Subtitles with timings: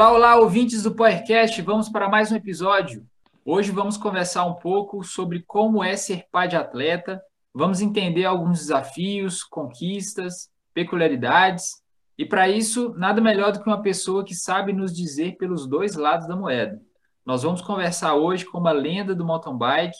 [0.00, 1.60] Olá, olá, ouvintes do podcast.
[1.60, 3.06] Vamos para mais um episódio.
[3.44, 7.20] Hoje vamos conversar um pouco sobre como é ser pai de atleta.
[7.52, 11.82] Vamos entender alguns desafios, conquistas, peculiaridades.
[12.16, 15.94] E para isso, nada melhor do que uma pessoa que sabe nos dizer pelos dois
[15.96, 16.80] lados da moeda.
[17.22, 19.98] Nós vamos conversar hoje com uma lenda do mountain bike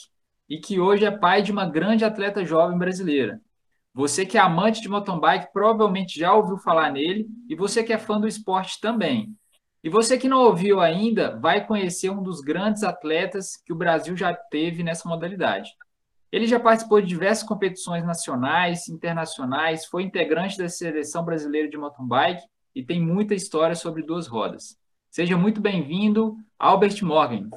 [0.49, 3.39] e que hoje é pai de uma grande atleta jovem brasileira.
[3.93, 7.93] Você que é amante de mountain bike provavelmente já ouviu falar nele e você que
[7.93, 9.37] é fã do esporte também.
[9.83, 14.15] E você que não ouviu ainda, vai conhecer um dos grandes atletas que o Brasil
[14.15, 15.71] já teve nessa modalidade.
[16.31, 22.07] Ele já participou de diversas competições nacionais, internacionais, foi integrante da seleção brasileira de mountain
[22.07, 22.43] bike
[22.75, 24.77] e tem muita história sobre duas rodas.
[25.09, 27.49] Seja muito bem-vindo, Albert Morgan.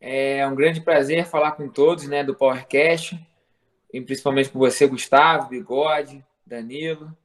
[0.00, 3.18] É um grande prazer falar com todos né, do PowerCast,
[3.92, 7.16] e principalmente com você, Gustavo, Bigode, Danilo.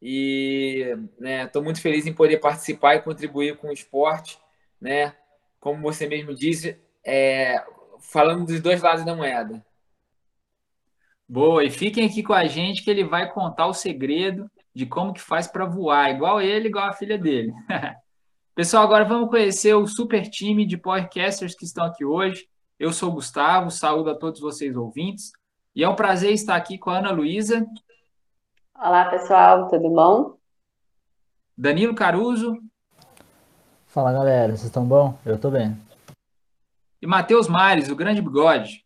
[0.00, 0.96] E
[1.44, 4.38] estou né, muito feliz em poder participar e contribuir com o esporte,
[4.80, 5.14] né?
[5.58, 7.62] Como você mesmo disse, é,
[8.00, 9.64] falando dos dois lados da moeda.
[11.28, 15.12] Boa, e fiquem aqui com a gente que ele vai contar o segredo de como
[15.12, 17.52] que faz para voar, igual ele, igual a filha dele.
[18.54, 22.48] Pessoal, agora vamos conhecer o super time de podcasters que estão aqui hoje.
[22.78, 25.32] Eu sou o Gustavo, saúdo a todos vocês ouvintes.
[25.74, 27.64] E é um prazer estar aqui com a Ana Luísa.
[28.82, 30.38] Olá, pessoal, tudo bom?
[31.54, 32.56] Danilo Caruso.
[33.86, 35.18] Fala, galera, vocês estão bom?
[35.22, 35.76] Eu estou bem.
[37.02, 38.82] E Matheus Mares, o grande bigode.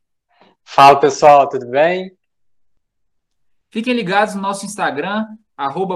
[0.65, 2.10] Fala, pessoal, tudo bem?
[3.71, 5.28] Fiquem ligados no nosso Instagram,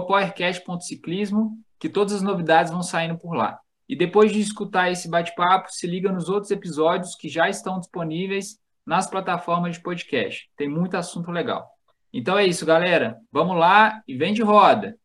[0.07, 3.59] powercast.ciclismo, que todas as novidades vão saindo por lá.
[3.89, 8.61] E depois de escutar esse bate-papo, se liga nos outros episódios que já estão disponíveis
[8.87, 10.49] nas plataformas de podcast.
[10.57, 11.69] Tem muito assunto legal.
[12.13, 13.19] Então é isso, galera.
[13.31, 14.97] Vamos lá e vem de roda.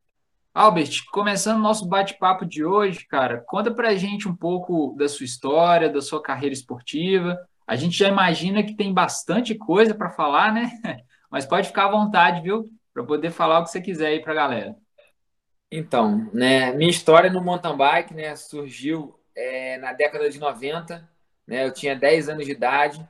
[0.53, 5.89] Albert, começando nosso bate-papo de hoje, cara, conta pra gente um pouco da sua história,
[5.89, 7.37] da sua carreira esportiva.
[7.65, 10.71] A gente já imagina que tem bastante coisa para falar, né?
[11.31, 12.69] Mas pode ficar à vontade, viu?
[12.93, 14.75] Para poder falar o que você quiser aí pra galera.
[15.71, 21.09] Então, né, minha história no mountain bike, né, surgiu é, na década de 90,
[21.47, 21.65] né?
[21.65, 23.09] Eu tinha 10 anos de idade.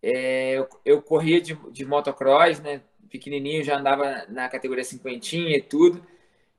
[0.00, 2.80] É, eu, eu corria de, de motocross, né?
[3.06, 6.04] Pequenininho, já andava na categoria cinquentinha e tudo.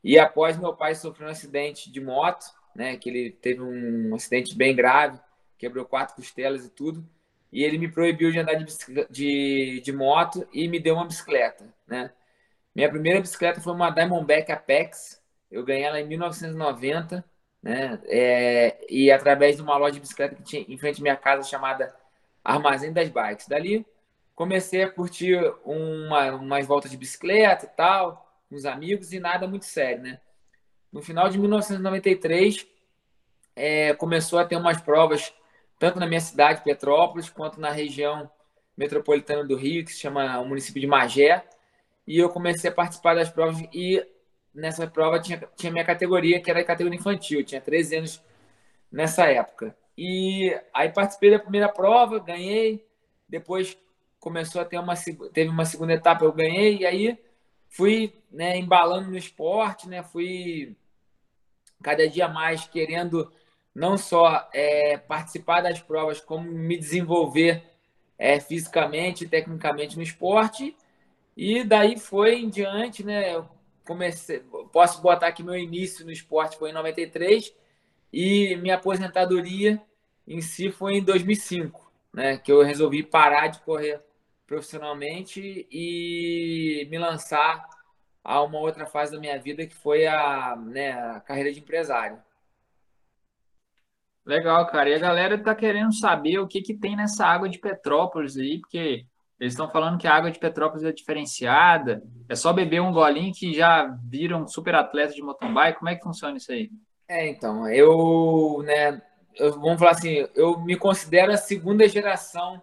[0.04, 4.56] E após meu pai sofrer um acidente de moto, né, que ele teve um acidente
[4.56, 5.20] bem grave,
[5.58, 7.08] quebrou quatro costelas e tudo,
[7.52, 8.66] e ele me proibiu de andar de,
[9.10, 12.12] de, de moto e me deu uma bicicleta, né?
[12.76, 17.26] Minha primeira bicicleta foi uma Diamondback Apex, eu ganhei ela em 1990,
[17.64, 18.00] né?
[18.06, 21.44] É, e através de uma loja de bicicleta que tinha em frente à minha casa
[21.44, 21.96] chamada
[22.44, 23.48] Armazém das Bikes.
[23.48, 23.86] Dali
[24.38, 29.48] comecei a curtir uma, umas voltas de bicicleta e tal, com os amigos, e nada
[29.48, 30.22] muito sério, né?
[30.94, 32.68] No final de 1993,
[33.56, 35.34] é, começou a ter umas provas,
[35.80, 38.30] tanto na minha cidade, Petrópolis, quanto na região
[38.78, 41.44] metropolitana do Rio, que se chama o município de Magé,
[42.06, 44.06] e eu comecei a participar das provas, e
[44.54, 48.24] nessa prova tinha, tinha minha categoria, que era a categoria infantil, tinha 13 anos
[48.92, 49.76] nessa época.
[49.98, 52.86] E aí participei da primeira prova, ganhei,
[53.28, 53.76] depois
[54.28, 54.94] começou a ter uma
[55.32, 57.18] teve uma segunda etapa eu ganhei e aí
[57.70, 60.76] fui né, embalando no esporte né fui
[61.82, 63.32] cada dia mais querendo
[63.74, 67.64] não só é, participar das provas como me desenvolver
[68.18, 70.76] é, fisicamente e tecnicamente no esporte.
[71.36, 73.48] E daí foi em diante né eu
[73.86, 74.44] comecei
[74.74, 77.54] posso botar aqui meu início no esporte foi em 93
[78.12, 79.82] e minha aposentadoria
[80.28, 84.02] em si foi em 2005 né que eu resolvi parar de correr
[84.48, 87.68] profissionalmente e me lançar
[88.24, 92.18] a uma outra fase da minha vida que foi a, né, a carreira de empresário.
[94.26, 94.90] Legal, cara.
[94.90, 98.60] E a galera tá querendo saber o que que tem nessa água de Petrópolis aí,
[98.60, 99.06] porque
[99.40, 102.04] eles estão falando que a água de Petrópolis é diferenciada.
[102.28, 105.80] É só beber um golinho que já viram super atleta de mountain bike.
[105.80, 106.70] Como é que funciona isso aí?
[107.08, 109.02] É, então, eu, né,
[109.36, 112.62] eu, vamos falar assim, eu me considero a segunda geração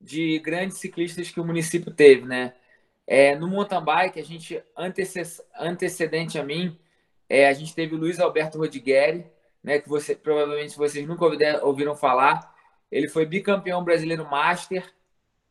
[0.00, 2.54] de grandes ciclistas que o município teve, né?
[3.06, 4.62] É, no mountain bike, a gente,
[5.58, 6.78] antecedente a mim,
[7.28, 9.26] é, a gente teve o Luiz Alberto Rodigueri,
[9.62, 11.24] né, que você, provavelmente vocês nunca
[11.64, 12.54] ouviram falar.
[12.90, 14.92] Ele foi bicampeão brasileiro Master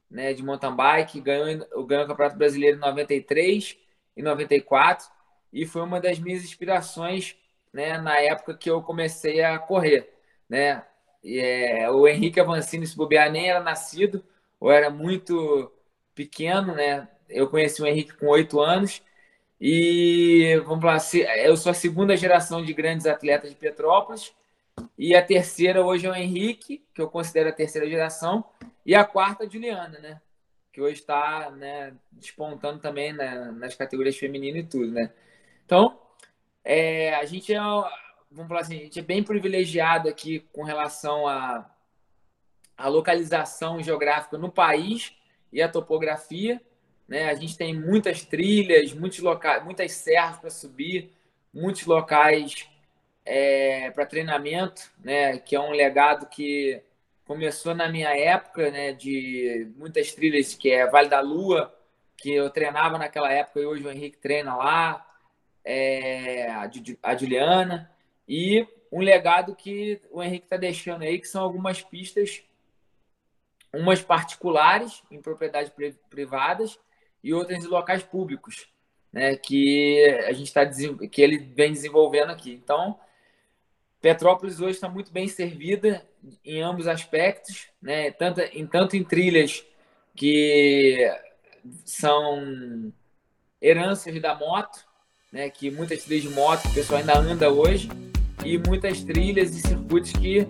[0.09, 3.77] né, de mountain bike, ganhou, ganhou o Campeonato Brasileiro em 93
[4.15, 5.07] e 94,
[5.51, 7.35] e foi uma das minhas inspirações
[7.73, 10.13] né, na época que eu comecei a correr.
[10.47, 10.83] Né?
[11.23, 14.23] E, é, o Henrique Avancini, se bobear, nem era nascido,
[14.59, 15.71] ou era muito
[16.13, 17.07] pequeno, né?
[17.29, 19.01] Eu conheci o Henrique com oito anos
[19.59, 20.97] E vamos lá,
[21.43, 24.33] eu sou a segunda geração de grandes atletas de Petrópolis.
[24.97, 28.45] E a terceira hoje é o Henrique, que eu considero a terceira geração.
[28.85, 30.21] E a quarta, a Juliana, né?
[30.71, 35.11] Que hoje está né, despontando também né, nas categorias femininas e tudo, né?
[35.65, 35.99] Então,
[36.63, 37.59] é, a gente é,
[38.31, 41.69] vamos falar assim, a gente é bem privilegiado aqui com relação a,
[42.77, 45.13] a localização geográfica no país
[45.51, 46.61] e a topografia.
[47.07, 47.29] Né?
[47.29, 51.11] A gente tem muitas trilhas, muitos locais, muitas serras para subir,
[51.53, 52.67] muitos locais
[53.23, 55.37] é, para treinamento, né?
[55.37, 56.81] que é um legado que
[57.25, 58.93] começou na minha época, né?
[58.93, 61.73] de muitas trilhas, que é Vale da Lua,
[62.17, 65.05] que eu treinava naquela época e hoje o Henrique treina lá,
[65.63, 66.49] é,
[67.01, 67.91] a Juliana,
[68.27, 72.43] e um legado que o Henrique está deixando aí, que são algumas pistas,
[73.79, 75.71] umas particulares, em propriedades
[76.09, 76.79] privadas,
[77.23, 78.67] e outras em locais públicos,
[79.11, 80.65] né, que a gente está
[81.09, 82.53] que ele vem desenvolvendo aqui.
[82.53, 82.99] Então,
[83.99, 86.05] Petrópolis hoje está muito bem servida
[86.43, 89.65] em ambos aspectos, né, tanto em tanto em trilhas
[90.15, 91.11] que
[91.83, 92.93] são
[93.59, 94.85] heranças da moto,
[95.31, 97.89] né, que muitas trilhas de moto o pessoal ainda anda hoje,
[98.45, 100.47] e muitas trilhas e circuitos que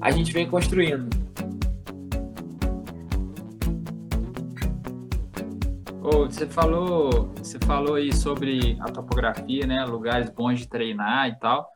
[0.00, 1.21] a gente vem construindo.
[6.04, 9.84] Oh, você falou, você falou aí sobre a topografia, né?
[9.84, 11.68] Lugares bons de treinar e tal.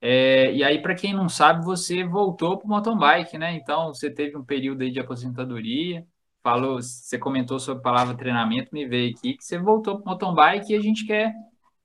[0.00, 3.54] É, e aí, para quem não sabe, você voltou para o mountain bike, né?
[3.54, 6.04] Então, você teve um período aí de aposentadoria.
[6.42, 10.06] Falou, você comentou sobre a palavra treinamento, me veio aqui que você voltou para o
[10.08, 11.32] mountain bike e a gente quer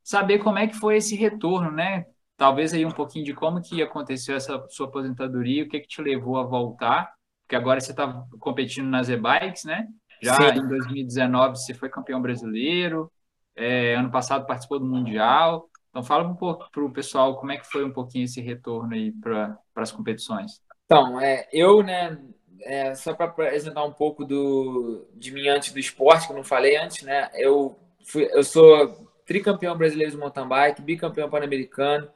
[0.04, 2.06] saber como é que foi esse retorno, né?
[2.38, 6.01] Talvez aí um pouquinho de como que aconteceu essa sua aposentadoria, o que que te
[6.01, 7.13] levou a voltar,
[7.44, 9.88] porque agora você está competindo nas e-bikes, né?
[10.23, 10.59] Já Sim.
[10.59, 13.11] em 2019 você foi campeão brasileiro,
[13.55, 15.69] é, ano passado participou do Mundial.
[15.89, 18.93] Então fala um pouco para o pessoal como é que foi um pouquinho esse retorno
[18.93, 20.61] aí para as competições.
[20.85, 22.17] Então, é, eu, né,
[22.61, 26.43] é, só para apresentar um pouco do, de mim antes do esporte, que eu não
[26.43, 27.29] falei antes, né?
[27.35, 32.09] Eu, fui, eu sou tricampeão brasileiro de mountain bike, bicampeão pan-americano,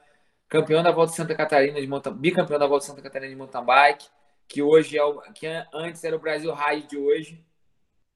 [0.47, 3.37] campeão da Volta de Santa Catarina de mountain, bicampeão da Volta de Santa Catarina de
[3.37, 4.07] mountain bike,
[4.47, 7.45] que hoje é o que antes era o Brasil Ride de hoje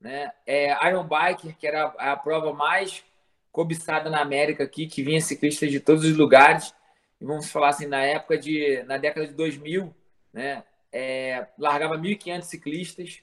[0.01, 0.31] né?
[0.45, 3.03] É, Iron Biker, que era a, prova mais
[3.51, 6.73] cobiçada na América aqui, que vinha ciclistas de todos os lugares.
[7.19, 9.93] E vamos falar assim, na época de, na década de 2000,
[10.33, 10.63] né?
[10.91, 13.21] É, largava 1.500 ciclistas.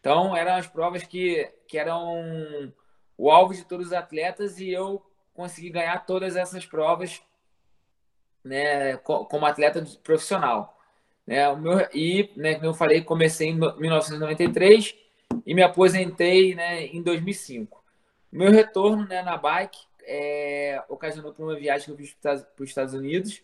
[0.00, 2.72] Então, eram as provas que, que eram
[3.16, 5.04] o alvo de todos os atletas e eu
[5.34, 7.22] consegui ganhar todas essas provas
[8.42, 10.76] né, como atleta profissional.
[11.26, 15.03] Né, o meu, e, né, como eu falei, comecei em 1993
[15.46, 17.82] e me aposentei né, em 2005.
[18.30, 22.68] Meu retorno né, na bike é, ocasionou por uma viagem que eu fiz para os
[22.68, 23.42] Estados Unidos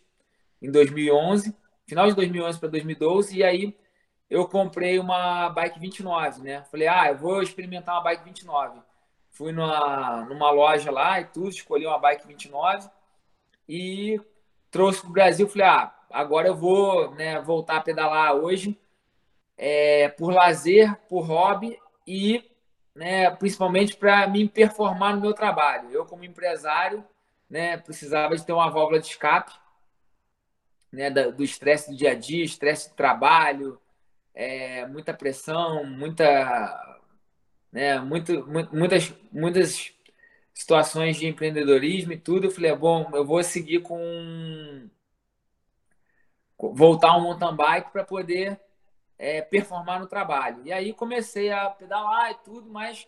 [0.60, 1.56] em 2011,
[1.86, 3.76] final de 2011 para 2012, e aí
[4.28, 6.62] eu comprei uma bike 29, né?
[6.70, 8.80] Falei, ah, eu vou experimentar uma bike 29.
[9.30, 12.88] Fui numa, numa loja lá e tudo, escolhi uma bike 29
[13.68, 14.20] e
[14.70, 15.48] trouxe para o Brasil.
[15.48, 18.78] Falei, ah, agora eu vou né, voltar a pedalar hoje
[19.62, 22.42] é, por lazer, por hobby e
[22.94, 25.90] né, principalmente para me performar no meu trabalho.
[25.90, 27.04] Eu, como empresário,
[27.48, 29.52] né, precisava de ter uma válvula de escape
[30.90, 33.78] né, do estresse do dia a dia, estresse de trabalho,
[34.34, 36.98] é, muita pressão, muita,
[37.70, 39.92] né, muito, muitas, muitas
[40.54, 42.46] situações de empreendedorismo e tudo.
[42.46, 44.88] Eu falei, bom, eu vou seguir com
[46.58, 48.58] voltar ao mountain bike para poder
[49.20, 50.62] é, performar no trabalho.
[50.64, 53.06] E aí comecei a pedalar e tudo, mas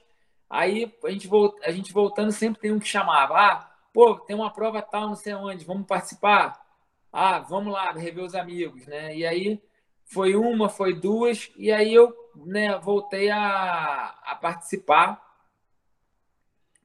[0.49, 1.29] aí a gente,
[1.65, 3.35] a gente voltando sempre tem um que chamava.
[3.35, 6.61] Ah, pô, tem uma prova tal, não sei onde, vamos participar?
[7.11, 9.17] Ah, vamos lá, rever os amigos, né?
[9.17, 9.63] E aí
[10.05, 15.19] foi uma, foi duas, e aí eu né, voltei a, a participar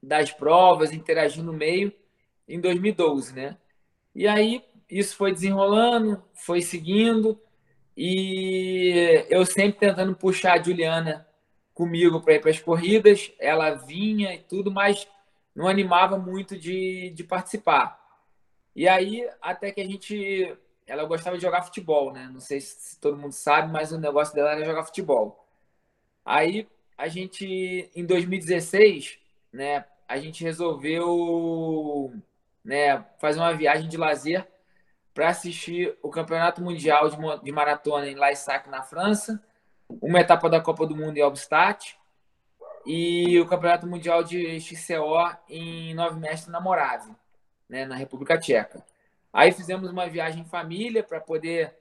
[0.02, 1.92] das provas, interagir no meio
[2.48, 3.58] em 2012, né?
[4.14, 7.38] E aí isso foi desenrolando, foi seguindo,
[8.00, 11.26] e eu sempre tentando puxar a Juliana
[11.74, 15.08] comigo para ir para as corridas, ela vinha e tudo, mas
[15.52, 18.00] não animava muito de, de participar.
[18.76, 20.56] E aí, até que a gente.
[20.86, 22.30] Ela gostava de jogar futebol, né?
[22.32, 25.44] Não sei se todo mundo sabe, mas o negócio dela era jogar futebol.
[26.24, 29.18] Aí, a gente, em 2016,
[29.52, 32.14] né, a gente resolveu
[32.64, 34.46] né, fazer uma viagem de lazer
[35.18, 37.10] para assistir o Campeonato Mundial
[37.42, 39.42] de Maratona em Laissac, na França,
[40.00, 41.98] uma etapa da Copa do Mundo em Albstadt
[42.86, 47.16] e o Campeonato Mundial de XCO em Nove Mestres na Morávia,
[47.68, 48.86] né, na República Tcheca.
[49.32, 51.76] Aí fizemos uma viagem em família para poder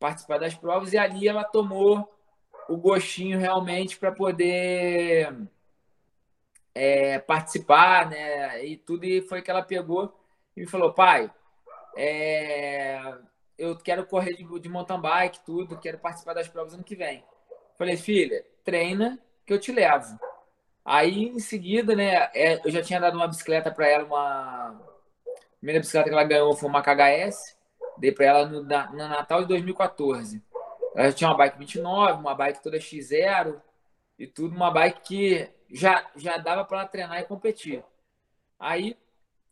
[0.00, 2.12] participar das provas e ali ela tomou
[2.68, 5.32] o gostinho realmente para poder
[6.74, 8.64] é, participar, né?
[8.64, 10.12] E tudo e foi que ela pegou
[10.56, 11.30] e me falou, pai,
[11.96, 13.00] é,
[13.58, 17.24] eu quero correr de, de mountain bike, tudo, quero participar das provas ano que vem.
[17.76, 20.18] Falei, filha, treina que eu te levo.
[20.84, 25.56] Aí, em seguida, né, é, eu já tinha dado uma bicicleta para ela, uma a
[25.60, 27.56] primeira bicicleta que ela ganhou foi uma KHS,
[27.98, 28.68] dei para ela no, no,
[29.08, 30.42] Natal de 2014.
[30.94, 33.60] Ela já tinha uma bike 29, uma bike toda X0
[34.18, 37.84] e tudo, uma bike que já, já dava para ela treinar e competir.
[38.58, 38.96] Aí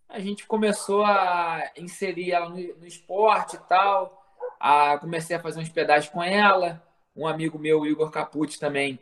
[0.09, 4.25] a gente começou a inserir ela no, no esporte e tal,
[4.59, 6.83] a, comecei a fazer uns pedais com ela,
[7.15, 8.99] um amigo meu, Igor Capucci, também,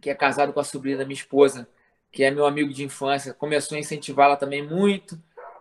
[0.00, 1.68] que é casado com a sobrinha da minha esposa,
[2.12, 5.20] que é meu amigo de infância, começou a incentivá-la também muito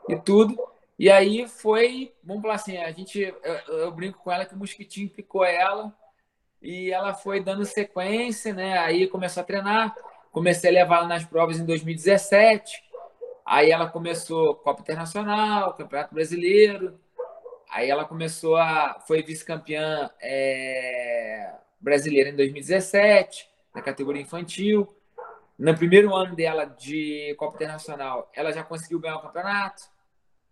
[0.10, 0.58] e tudo.
[0.98, 4.58] E aí foi, vamos falar assim, a gente, eu, eu, brinco com ela que o
[4.58, 5.94] mosquitinho picou ela
[6.62, 8.78] e ela foi dando sequência, né?
[8.78, 9.94] Aí começou a treinar,
[10.32, 12.85] comecei a levar ela nas provas em 2017.
[13.46, 17.00] Aí ela começou Copa Internacional, Campeonato Brasileiro.
[17.70, 24.92] Aí ela começou a, foi vice-campeã é, brasileira em 2017 na categoria infantil.
[25.60, 29.84] No primeiro ano dela de Copa Internacional, ela já conseguiu ganhar o campeonato.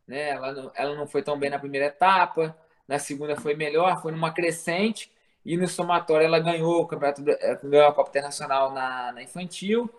[0.07, 0.29] Né?
[0.29, 2.55] Ela, não, ela não foi tão bem na primeira etapa,
[2.87, 5.11] na segunda foi melhor, foi numa crescente,
[5.45, 9.89] e no somatório ela ganhou o campeonato, ganhou a Copa Internacional na, na infantil.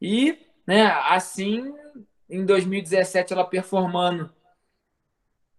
[0.00, 1.74] E né, assim,
[2.28, 4.30] em 2017, ela performando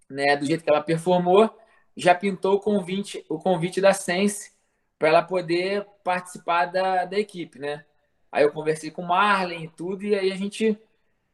[0.09, 1.55] né, do jeito que ela performou,
[1.95, 4.51] já pintou o convite, o convite da Sense
[4.97, 7.85] para ela poder participar da, da equipe, né?
[8.31, 10.77] Aí eu conversei com o Marlon e tudo, e aí a gente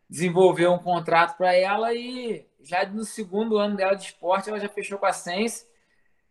[0.10, 4.70] desenvolveu um contrato para ela e já no segundo ano dela de esporte ela já
[4.70, 5.66] fechou com a Sense,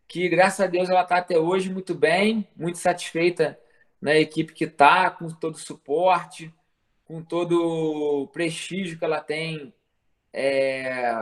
[0.06, 3.58] que graças a Deus ela está até hoje muito bem, muito satisfeita
[4.00, 6.52] na né, equipe que está, com todo o suporte,
[7.14, 9.72] com todo o prestígio que ela tem
[10.32, 11.14] é,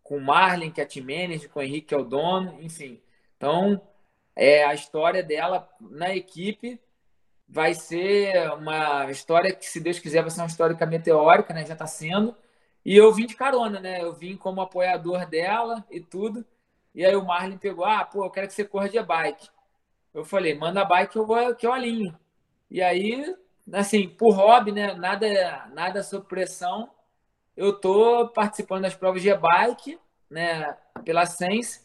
[0.00, 2.62] com o Marlon, que é a team manager, com o Henrique, que é o dono,
[2.62, 3.02] enfim.
[3.36, 3.82] Então,
[4.36, 6.80] é, a história dela na equipe
[7.48, 11.66] vai ser uma história que, se Deus quiser, vai ser uma história meteórica, né?
[11.66, 12.36] Já está sendo.
[12.84, 14.02] E eu vim de carona, né?
[14.02, 16.46] Eu vim como apoiador dela e tudo.
[16.94, 19.48] E aí o Marlon pegou, ah, pô, eu quero que você corra de bike.
[20.14, 22.16] Eu falei, manda a bike que eu vou, que eu alinho.
[22.70, 23.34] E aí,
[23.72, 24.94] assim, por hobby, né?
[24.94, 26.90] Nada, nada sob pressão.
[27.56, 30.76] Eu tô participando das provas de bike, né?
[31.04, 31.84] Pela Sense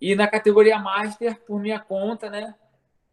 [0.00, 2.54] e na categoria Master por minha conta, né?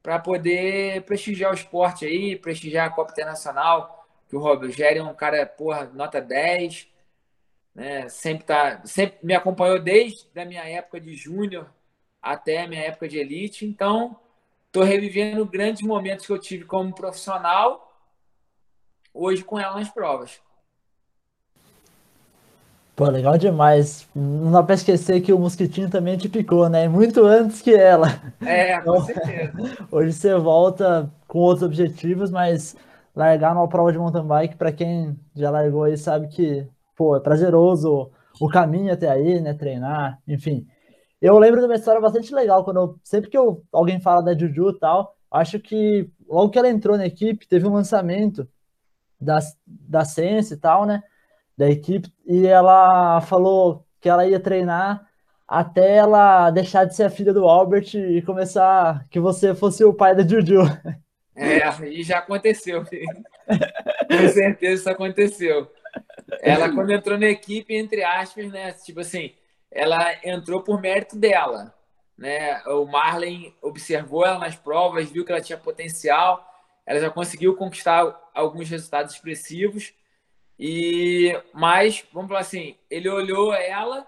[0.02, 5.14] Para poder prestigiar o esporte aí, prestigiar a Copa Internacional, que o Rogério é um
[5.14, 6.88] cara, porra, nota 10,
[7.76, 8.10] né?
[8.10, 11.70] Sempre tá, sempre me acompanhou desde a minha época de júnior
[12.22, 14.20] até a minha época de elite, então
[14.68, 17.91] estou revivendo grandes momentos que eu tive como profissional
[19.14, 20.40] hoje com ela nas provas.
[22.96, 24.08] Pô, legal demais.
[24.14, 26.88] Não dá pra esquecer que o mosquitinho também te picou, né?
[26.88, 28.08] Muito antes que ela.
[28.42, 29.54] É, com então, certeza.
[29.92, 32.76] Hoje você volta com outros objetivos, mas
[33.16, 37.20] largar numa prova de mountain bike, para quem já largou aí, sabe que, pô, é
[37.20, 39.54] prazeroso o caminho até aí, né?
[39.54, 40.68] Treinar, enfim.
[41.22, 44.38] Eu lembro de uma história bastante legal, quando eu, sempre que eu, alguém fala da
[44.38, 48.48] Juju e tal, acho que logo que ela entrou na equipe, teve um lançamento
[49.22, 51.04] da, da Sense e tal, né?
[51.62, 55.08] da equipe e ela falou que ela ia treinar
[55.48, 59.94] até ela deixar de ser a filha do Albert e começar que você fosse o
[59.94, 60.62] pai da Juju.
[61.36, 62.84] É, e já aconteceu.
[62.84, 65.72] Com certeza isso aconteceu.
[66.42, 68.74] Ela, quando entrou na equipe, entre aspas, né?
[68.74, 69.34] Tipo assim,
[69.72, 71.74] ela entrou por mérito dela.
[72.18, 72.62] Né?
[72.66, 76.46] O Marlon observou ela nas provas, viu que ela tinha potencial,
[76.86, 79.94] ela já conseguiu conquistar alguns resultados expressivos
[80.60, 84.06] e mas vamos falar assim, ele olhou ela,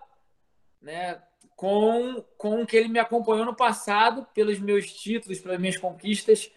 [0.81, 1.21] né,
[1.55, 6.51] com com que ele me acompanhou no passado pelos meus títulos, pelas minhas conquistas,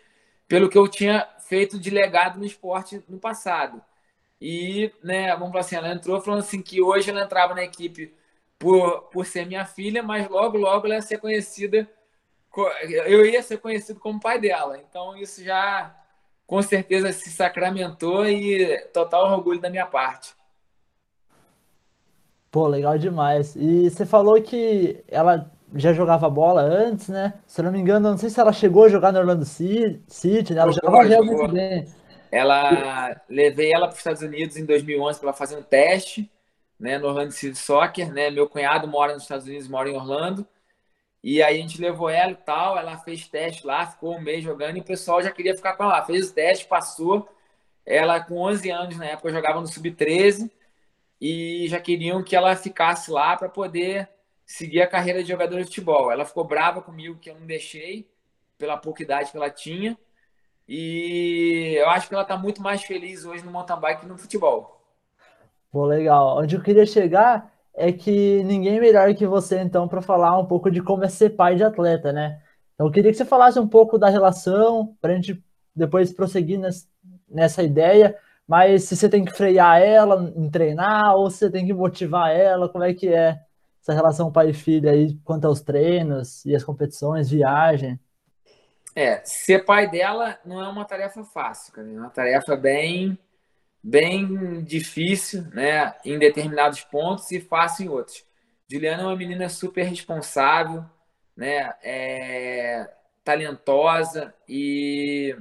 [0.48, 3.82] pelo que eu tinha feito de legado no esporte no passado.
[4.40, 8.14] E, né, vamos falar assim, ela entrou falando assim que hoje ela entrava na equipe
[8.58, 11.88] por, por ser minha filha, mas logo logo ela ia ser conhecida
[13.06, 14.78] eu ia ser conhecido como pai dela.
[14.78, 15.94] Então isso já
[16.46, 20.34] com certeza se sacramentou e total orgulho da minha parte.
[22.50, 23.54] Pô, legal demais.
[23.56, 27.34] E você falou que ela já jogava bola antes, né?
[27.46, 30.54] Se eu não me engano, não sei se ela chegou a jogar no Orlando City,
[30.54, 30.60] né?
[30.60, 31.86] Ela jogava realmente bem.
[32.30, 36.30] ela levei ela para os Estados Unidos em 2011 para fazer um teste,
[36.78, 38.30] né, no Orlando City Soccer, né?
[38.30, 40.46] Meu cunhado mora nos Estados Unidos, mora em Orlando.
[41.22, 44.44] E aí a gente levou ela e tal, ela fez teste lá, ficou um mês
[44.44, 46.04] jogando e o pessoal já queria ficar com ela.
[46.04, 47.28] Fez o teste, passou.
[47.84, 50.50] Ela com 11 anos na época jogava no sub-13
[51.20, 54.08] e já queriam que ela ficasse lá para poder
[54.44, 56.10] seguir a carreira de jogadora de futebol.
[56.10, 58.08] Ela ficou brava comigo que eu não deixei
[58.58, 59.98] pela pouca idade que ela tinha.
[60.68, 64.18] E eu acho que ela está muito mais feliz hoje no mountain bike que no
[64.18, 64.80] futebol.
[65.70, 66.38] Pô, legal.
[66.38, 70.70] Onde eu queria chegar é que ninguém melhor que você, então, para falar um pouco
[70.70, 72.40] de como é ser pai de atleta, né?
[72.74, 76.58] Então, eu queria que você falasse um pouco da relação, para a gente depois prosseguir
[77.28, 78.16] nessa ideia,
[78.48, 82.30] mas se você tem que frear ela em treinar, ou se você tem que motivar
[82.30, 83.38] ela, como é que é
[83.82, 88.00] essa relação pai e filho aí quanto aos treinos e as competições, viagem?
[88.94, 91.86] É, ser pai dela não é uma tarefa fácil, cara.
[91.86, 93.18] É uma tarefa bem,
[93.86, 95.94] bem difícil, né?
[96.04, 98.26] Em determinados pontos e fácil em outros.
[98.68, 100.84] Juliana é uma menina super responsável,
[101.36, 101.72] né?
[101.84, 105.36] É talentosa e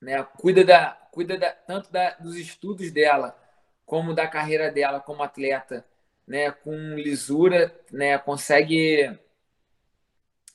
[0.00, 3.36] né, cuida da, cuida da, tanto da, dos estudos dela
[3.84, 5.84] como da carreira dela como atleta,
[6.26, 6.50] né?
[6.50, 8.18] Com lisura, né?
[8.18, 9.16] Consegue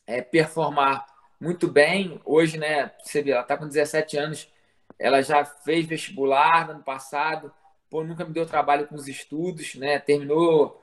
[0.05, 1.05] é, performar
[1.39, 2.19] muito bem.
[2.25, 4.52] Hoje, né, você vê, ela está com 17 anos,
[4.99, 7.53] ela já fez vestibular no ano passado,
[7.89, 9.99] pô, nunca me deu trabalho com os estudos, né?
[9.99, 10.81] Terminou,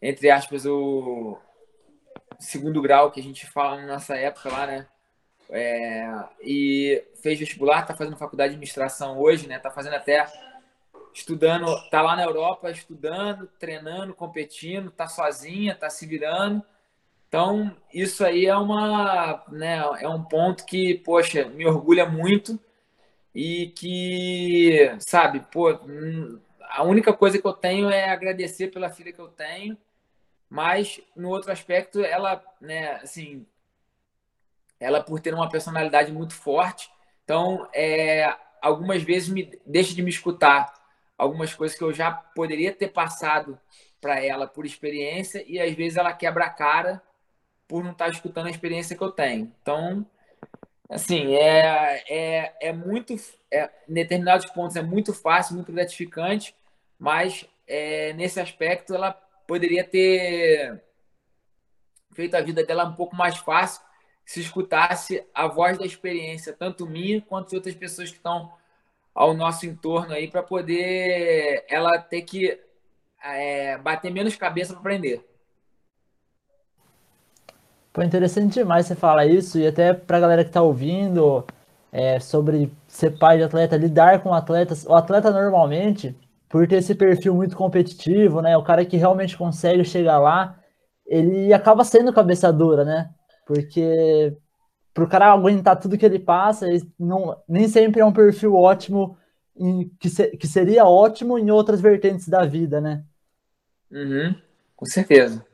[0.00, 1.38] entre aspas, o
[2.38, 4.86] segundo grau que a gente fala na nossa época lá, né?
[5.50, 9.58] É, e fez vestibular, está fazendo faculdade de administração hoje, né?
[9.58, 10.26] Tá fazendo até
[11.12, 16.64] estudando, tá lá na Europa estudando, treinando, competindo, tá sozinha, tá se virando
[17.32, 22.60] então, isso aí é uma, né, é um ponto que, poxa, me orgulha muito
[23.34, 25.68] e que, sabe, pô,
[26.70, 29.76] a única coisa que eu tenho é agradecer pela filha que eu tenho,
[30.48, 33.46] mas no outro aspecto, ela, né, assim,
[34.78, 36.90] ela por ter uma personalidade muito forte,
[37.24, 40.72] então, é, algumas vezes me deixa de me escutar
[41.16, 43.58] algumas coisas que eu já poderia ter passado
[44.00, 47.00] para ela por experiência e às vezes ela quebra a cara
[47.68, 49.52] por não estar escutando a experiência que eu tenho.
[49.62, 50.04] Então,
[50.92, 53.14] assim, é, é, é muito.
[53.50, 56.54] É, em determinados pontos é muito fácil, muito gratificante,
[56.98, 59.12] mas é, nesse aspecto ela
[59.46, 60.82] poderia ter
[62.14, 63.82] feito a vida dela um pouco mais fácil
[64.24, 68.52] se escutasse a voz da experiência, tanto minha quanto de outras pessoas que estão
[69.14, 72.58] ao nosso entorno aí, para poder ela ter que
[73.22, 75.31] é, bater menos cabeça para aprender.
[77.92, 81.44] Pô, interessante demais você falar isso, e até pra galera que tá ouvindo
[81.92, 84.86] é, sobre ser pai de atleta, lidar com atletas.
[84.86, 86.16] O atleta normalmente,
[86.48, 88.56] por ter esse perfil muito competitivo, né?
[88.56, 90.58] O cara que realmente consegue chegar lá,
[91.06, 93.10] ele acaba sendo cabeça dura, né?
[93.46, 94.34] Porque
[94.94, 99.18] pro cara aguentar tudo que ele passa, ele não, nem sempre é um perfil ótimo,
[99.54, 103.04] em, que, se, que seria ótimo em outras vertentes da vida, né?
[103.90, 104.34] Uhum,
[104.74, 105.44] com certeza.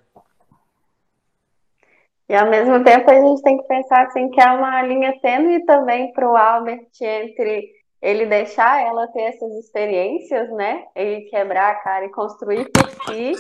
[2.29, 5.65] E ao mesmo tempo a gente tem que pensar assim que é uma linha tênue
[5.65, 7.71] também para o Albert entre
[8.03, 10.85] ele deixar ela ter essas experiências, né?
[10.95, 13.33] Ele quebrar a cara e construir por si,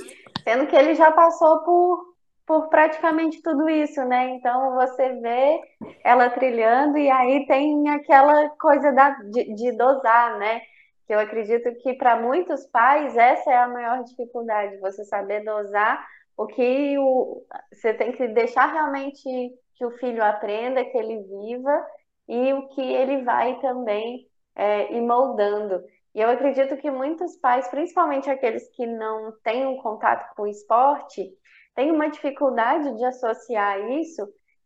[0.43, 2.15] sendo que ele já passou por,
[2.47, 4.31] por praticamente tudo isso, né?
[4.31, 5.61] Então você vê
[6.03, 10.63] ela trilhando e aí tem aquela coisa da, de, de dosar, né?
[11.07, 16.05] Que eu acredito que para muitos pais essa é a maior dificuldade, você saber dosar
[16.39, 19.29] o que o, você tem que deixar realmente
[19.75, 21.87] que o filho aprenda, que ele viva
[22.29, 24.25] e o que ele vai também
[24.55, 25.83] é, ir moldando.
[26.15, 30.47] E eu acredito que muitos pais, principalmente aqueles que não têm um contato com o
[30.47, 31.29] esporte,
[31.75, 34.23] têm uma dificuldade de associar isso.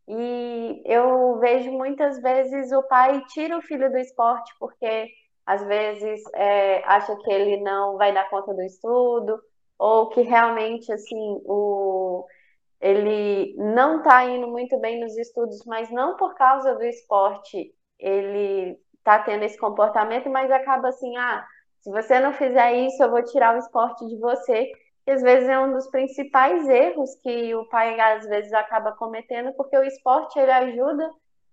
[0.07, 5.07] E eu vejo muitas vezes o pai tira o filho do esporte porque
[5.43, 9.39] às vezes é, acha que ele não vai dar conta do estudo,
[9.77, 12.25] ou que realmente assim o
[12.81, 18.77] ele não está indo muito bem nos estudos, mas não por causa do esporte ele
[18.97, 21.45] está tendo esse comportamento, mas acaba assim, ah,
[21.79, 24.71] se você não fizer isso, eu vou tirar o esporte de você.
[25.05, 29.53] E às vezes é um dos principais erros que o pai às vezes acaba cometendo,
[29.53, 31.09] porque o esporte ele ajuda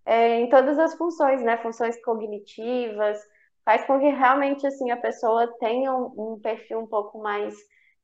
[0.06, 1.56] é, em todas as funções, né?
[1.58, 3.18] Funções cognitivas,
[3.64, 7.54] faz com que realmente assim a pessoa tenha um, um perfil um pouco mais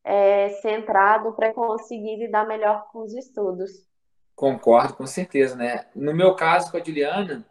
[0.07, 3.73] é, centrado para conseguir lidar melhor com os estudos.
[4.37, 5.87] Concordo, com certeza, né?
[5.97, 7.45] No meu caso com a Juliana,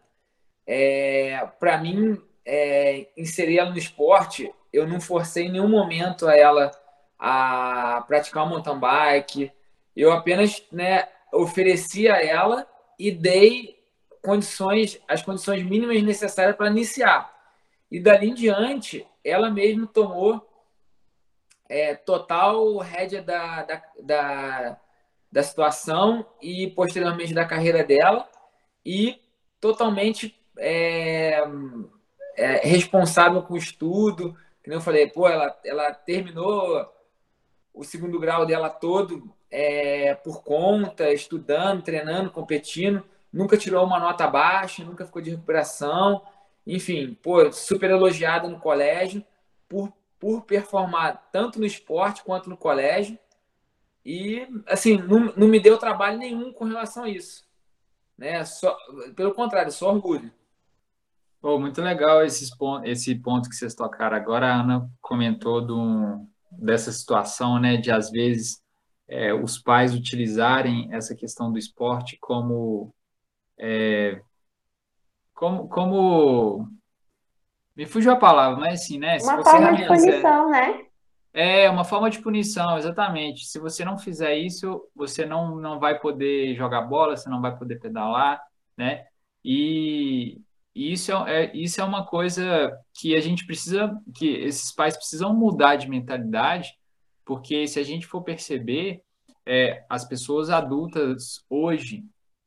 [0.66, 6.36] é, para mim é, inserir ela no esporte, eu não forcei em nenhum momento a
[6.36, 6.72] ela
[7.20, 9.52] a praticar mountain bike.
[9.94, 12.66] Eu apenas né, ofereci a ela
[12.98, 13.84] e dei
[14.22, 17.34] condições, as condições mínimas necessárias para iniciar.
[17.92, 20.55] E dali em diante, ela mesma tomou
[21.70, 24.80] é, total rédea da, da, da,
[25.32, 28.28] da situação e posteriormente da carreira dela
[28.86, 29.20] e
[29.60, 31.44] totalmente é,
[32.36, 34.36] é, responsável com o estudo.
[34.64, 36.92] Como eu falei, pô, ela, ela terminou
[37.74, 43.04] o segundo grau dela todo é, por conta, estudando, treinando, competindo.
[43.32, 46.22] Nunca tirou uma nota baixa, nunca ficou de recuperação.
[46.66, 49.24] Enfim, pô, super elogiada no colégio
[49.68, 49.92] por,
[50.26, 53.16] por performar tanto no esporte quanto no colégio.
[54.04, 57.46] E, assim, não, não me deu trabalho nenhum com relação a isso.
[58.18, 58.44] Né?
[58.44, 58.76] Só,
[59.16, 60.34] pelo contrário, só orgulho.
[61.40, 62.50] Pô, muito legal esses
[62.86, 64.48] esse ponto que vocês tocaram agora.
[64.48, 68.64] A Ana comentou do, dessa situação, né, de às vezes
[69.08, 72.92] é, os pais utilizarem essa questão do esporte como,
[73.60, 74.20] é,
[75.36, 76.68] como, como,
[77.76, 79.18] me fugiu a palavra, mas assim, né?
[79.22, 80.86] Uma forma de punição, né?
[81.34, 83.46] É, uma forma de punição, exatamente.
[83.46, 87.58] Se você não fizer isso, você não, não vai poder jogar bola, você não vai
[87.58, 88.42] poder pedalar,
[88.78, 89.06] né?
[89.44, 90.40] E,
[90.74, 94.96] e isso é, é, isso é uma coisa que a gente precisa, que esses pais
[94.96, 96.74] precisam mudar de mentalidade,
[97.26, 99.02] porque se a gente for perceber,
[99.46, 102.06] é, as pessoas adultas hoje,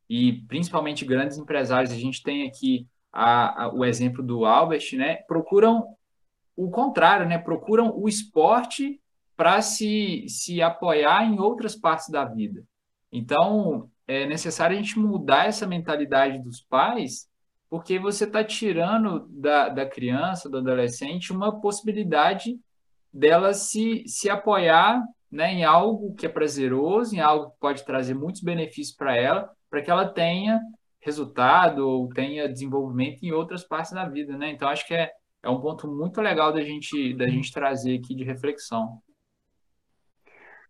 [0.09, 2.87] e principalmente grandes empresários, a gente tem aqui
[3.19, 5.85] a, a, o exemplo do Albert, né, procuram
[6.57, 9.01] o contrário, né, procuram o esporte
[9.37, 12.63] para se, se apoiar em outras partes da vida.
[13.11, 17.29] Então, é necessário a gente mudar essa mentalidade dos pais
[17.69, 22.59] porque você está tirando da, da criança, do adolescente, uma possibilidade
[23.13, 28.15] dela se, se apoiar né, em algo que é prazeroso, em algo que pode trazer
[28.15, 30.61] muitos benefícios para ela, para que ela tenha
[31.01, 34.51] resultado ou tenha desenvolvimento em outras partes da vida, né?
[34.51, 35.11] Então acho que é,
[35.43, 39.01] é um ponto muito legal da gente da gente trazer aqui de reflexão.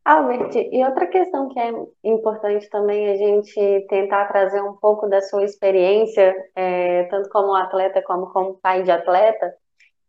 [0.04, 1.70] Albert, e outra questão que é
[2.02, 8.02] importante também a gente tentar trazer um pouco da sua experiência, é, tanto como atleta
[8.02, 9.54] como como pai de atleta,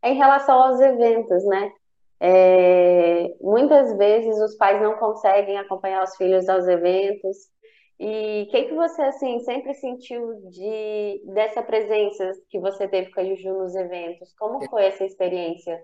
[0.02, 1.72] é em relação aos eventos, né?
[2.22, 7.38] É, muitas vezes os pais não conseguem acompanhar os filhos aos eventos.
[8.00, 13.20] E o que, que você assim sempre sentiu de dessa presença que você teve com
[13.20, 14.34] a Juju nos eventos?
[14.40, 15.84] Como foi essa experiência?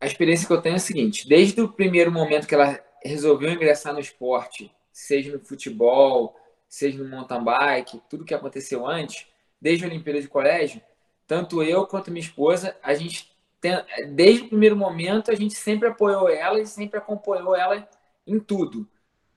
[0.00, 3.50] A experiência que eu tenho é a seguinte: desde o primeiro momento que ela resolveu
[3.50, 6.36] ingressar no esporte, seja no futebol,
[6.68, 9.26] seja no mountain bike, tudo que aconteceu antes,
[9.60, 10.80] desde a Olimpíada de Colégio,
[11.26, 13.72] tanto eu quanto minha esposa, a gente tem,
[14.14, 17.88] desde o primeiro momento a gente sempre apoiou ela e sempre acompanhou ela
[18.24, 18.88] em tudo.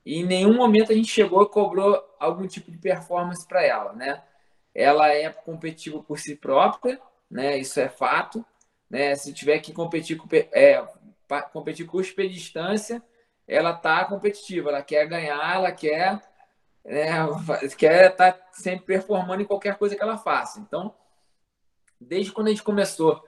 [0.04, 3.92] E em nenhum momento a gente chegou e cobrou algum tipo de performance para ela,
[3.92, 4.22] né?
[4.74, 7.58] Ela é competitiva por si própria, né?
[7.58, 8.44] Isso é fato,
[8.90, 9.14] né?
[9.14, 10.84] Se tiver que competir com é,
[11.52, 13.02] competir com distância,
[13.46, 16.20] ela tá competitiva, ela quer ganhar, ela quer
[16.84, 17.10] né,
[17.76, 20.60] quer estar tá sempre performando em qualquer coisa que ela faça.
[20.60, 20.94] Então,
[22.00, 23.22] desde quando a gente começou,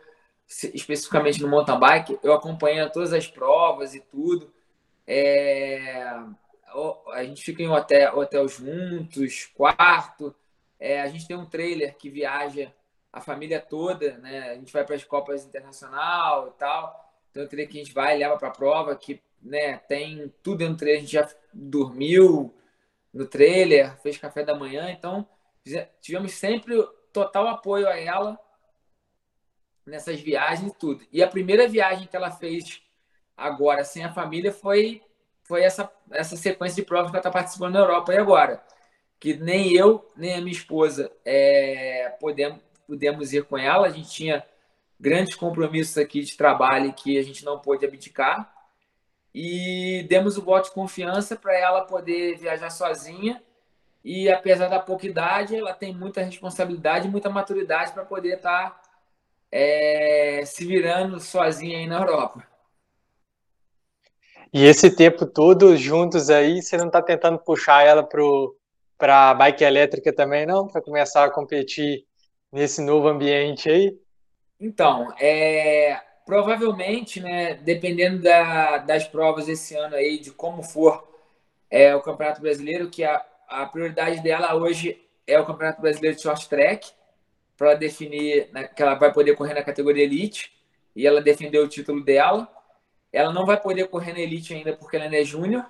[0.46, 4.52] especificamente no mountain bike, eu acompanhei todas as provas e tudo.
[5.06, 6.16] É,
[7.12, 10.34] a gente fica em hotel, hotel juntos, quarto.
[10.78, 12.72] É, a gente tem um trailer que viaja
[13.12, 14.50] a família toda, né?
[14.50, 17.14] A gente vai para as Copas Internacional e tal.
[17.30, 19.76] Então, um trailer que a gente vai leva para a prova, que né?
[19.76, 22.54] Tem tudo dentro do trailer, a gente já dormiu
[23.12, 25.28] no trailer, fez café da manhã, então
[26.00, 26.74] tivemos sempre
[27.12, 28.38] total apoio a ela
[29.86, 31.06] nessas viagens e tudo.
[31.12, 32.82] E a primeira viagem que ela fez
[33.36, 35.02] agora sem a família foi
[35.44, 38.62] foi essa essa sequência de provas que ela está participando na Europa e agora
[39.20, 43.86] que nem eu nem a minha esposa é, podemos pudemos ir com ela.
[43.86, 44.44] A gente tinha
[44.98, 48.52] grandes compromissos aqui de trabalho que a gente não pôde abdicar
[49.34, 53.42] e demos o voto de confiança para ela poder viajar sozinha.
[54.04, 58.82] E apesar da pouca idade, ela tem muita responsabilidade, muita maturidade para poder estar tá,
[59.50, 62.46] é, se virando sozinha aí na Europa.
[64.54, 68.08] E esse tempo todo juntos aí, você não está tentando puxar ela
[68.96, 70.68] para a bike elétrica também, não?
[70.68, 72.04] Para começar a competir
[72.52, 73.98] nesse novo ambiente aí?
[74.60, 81.04] Então, é, provavelmente, né, dependendo da, das provas esse ano aí, de como for
[81.68, 86.22] é, o Campeonato Brasileiro, que a, a prioridade dela hoje é o Campeonato Brasileiro de
[86.22, 86.92] Short Track,
[87.56, 90.52] para definir né, que ela vai poder correr na categoria Elite
[90.94, 92.48] e ela defendeu o título dela.
[93.14, 95.64] Ela não vai poder correr na Elite ainda porque ela ainda é júnior,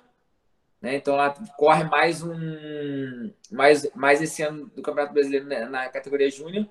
[0.81, 0.95] né?
[0.95, 6.67] Então ela corre mais um mais, mais esse ano do Campeonato Brasileiro na, categoria júnior.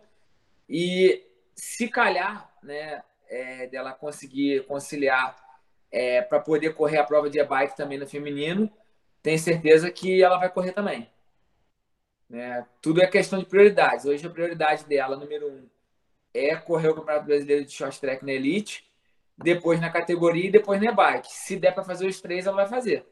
[0.69, 5.37] E se calhar, né, é, dela conseguir conciliar
[5.93, 8.71] é, para poder correr a prova de e-bike também no feminino,
[9.23, 11.09] tenho certeza que ela vai correr também.
[12.29, 12.67] Né?
[12.83, 14.07] Tudo é questão de prioridades.
[14.07, 15.69] Hoje a prioridade dela, número um,
[16.33, 18.85] é correr o Campeonato Brasileiro de Short Track na Elite,
[19.37, 21.29] depois na categoria e depois na e-bike.
[21.31, 23.07] Se der para fazer os três, ela vai fazer.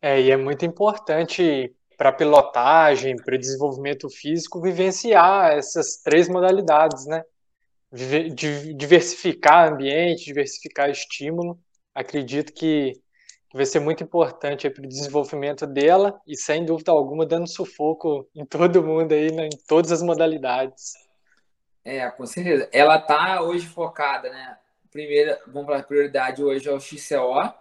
[0.00, 7.06] É, e é muito importante para pilotagem, para o desenvolvimento físico, vivenciar essas três modalidades,
[7.06, 7.24] né?
[8.74, 11.58] Diversificar ambiente, diversificar estímulo.
[11.94, 12.92] Acredito que
[13.54, 18.44] vai ser muito importante para o desenvolvimento dela e, sem dúvida alguma, dando sufoco em
[18.44, 19.46] todo mundo aí, né?
[19.46, 20.92] em todas as modalidades.
[21.82, 22.68] É, com certeza.
[22.72, 24.58] Ela está hoje focada, né?
[24.96, 27.52] Primeira, vamos falar, prioridade hoje é o XCO,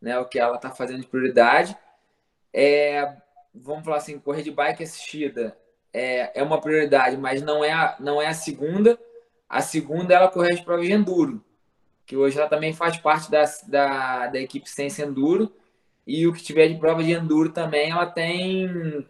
[0.00, 0.16] né?
[0.20, 1.76] O que ela está fazendo de prioridade.
[2.52, 3.12] É,
[3.52, 5.58] vamos falar assim, correr de bike assistida
[5.92, 8.96] é, é uma prioridade, mas não é, a, não é a segunda.
[9.48, 11.44] A segunda ela correr as provas de enduro,
[12.06, 15.52] que hoje ela também faz parte da, da, da equipe Sense Enduro.
[16.06, 19.04] E o que tiver de prova de enduro também, ela tem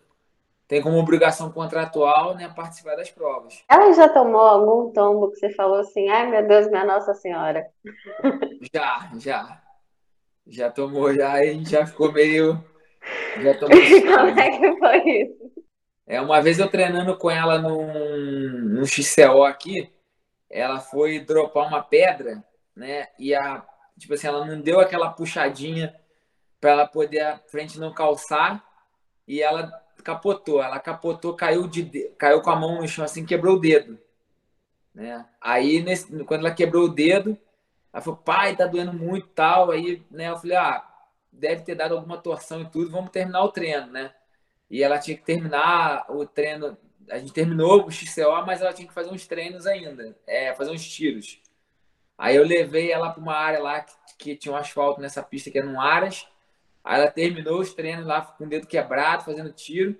[0.69, 3.65] tem como obrigação contratual né, participar das provas.
[3.69, 7.67] Ela já tomou algum tombo que você falou assim, ai meu Deus, minha Nossa Senhora?
[8.73, 9.63] Já, já.
[10.47, 12.63] Já tomou, já, e já ficou meio
[13.43, 15.47] já Como é que foi isso?
[16.07, 19.93] É, uma vez eu treinando com ela num, num XCO aqui,
[20.49, 23.09] ela foi dropar uma pedra, né?
[23.19, 23.65] E a,
[23.99, 25.95] tipo assim, ela não deu aquela puxadinha
[26.61, 28.65] para ela poder a frente não calçar
[29.27, 29.73] e ela
[30.07, 30.63] capotou.
[30.63, 31.85] Ela capotou, caiu, de,
[32.17, 33.99] caiu com a mão no chão assim, quebrou o dedo.
[34.95, 35.27] Né?
[35.41, 37.37] Aí, nesse, quando ela quebrou o dedo,
[37.93, 39.73] ela falou, pai, tá doendo muito tal.
[39.73, 40.87] Aí, né, eu falei, ah,
[41.33, 44.15] deve ter dado alguma torção e tudo, vamos terminar o treino, né?
[44.71, 46.77] E ela tinha que terminar o treino.
[47.11, 50.71] A gente terminou o XCO, mas ela tinha que fazer uns treinos ainda, é, fazer
[50.71, 51.41] uns tiros.
[52.17, 55.51] Aí eu levei ela para uma área lá que, que, tinha um asfalto nessa pista
[55.51, 56.27] que é no Aras.
[56.87, 59.99] Aí ela terminou os treinos lá com o dedo quebrado, fazendo tiro.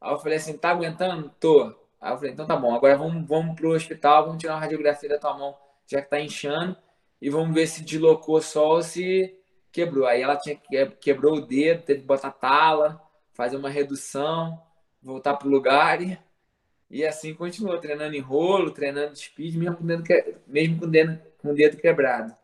[0.00, 1.30] Aí eu falei assim: tá aguentando?
[1.38, 1.72] Tô.
[2.00, 5.08] Aí eu falei: então tá bom, agora vamos, vamos pro hospital, vamos tirar uma radiografia
[5.08, 6.76] da tua mão, já que tá inchando,
[7.22, 9.32] e vamos ver se deslocou só ou se
[9.70, 10.06] quebrou.
[10.08, 10.56] Aí ela tinha
[11.00, 13.00] quebrou o dedo, teve que botar tala,
[13.32, 14.60] fazer uma redução,
[15.00, 16.18] voltar pro lugar e,
[16.90, 20.04] e assim continuou, treinando em rolo, treinando speed, mesmo com o dedo,
[20.48, 22.34] mesmo com o dedo, com o dedo quebrado.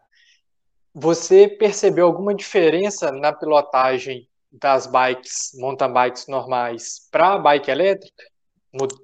[0.95, 8.25] Você percebeu alguma diferença na pilotagem das bikes, mountain bikes normais para a bike elétrica?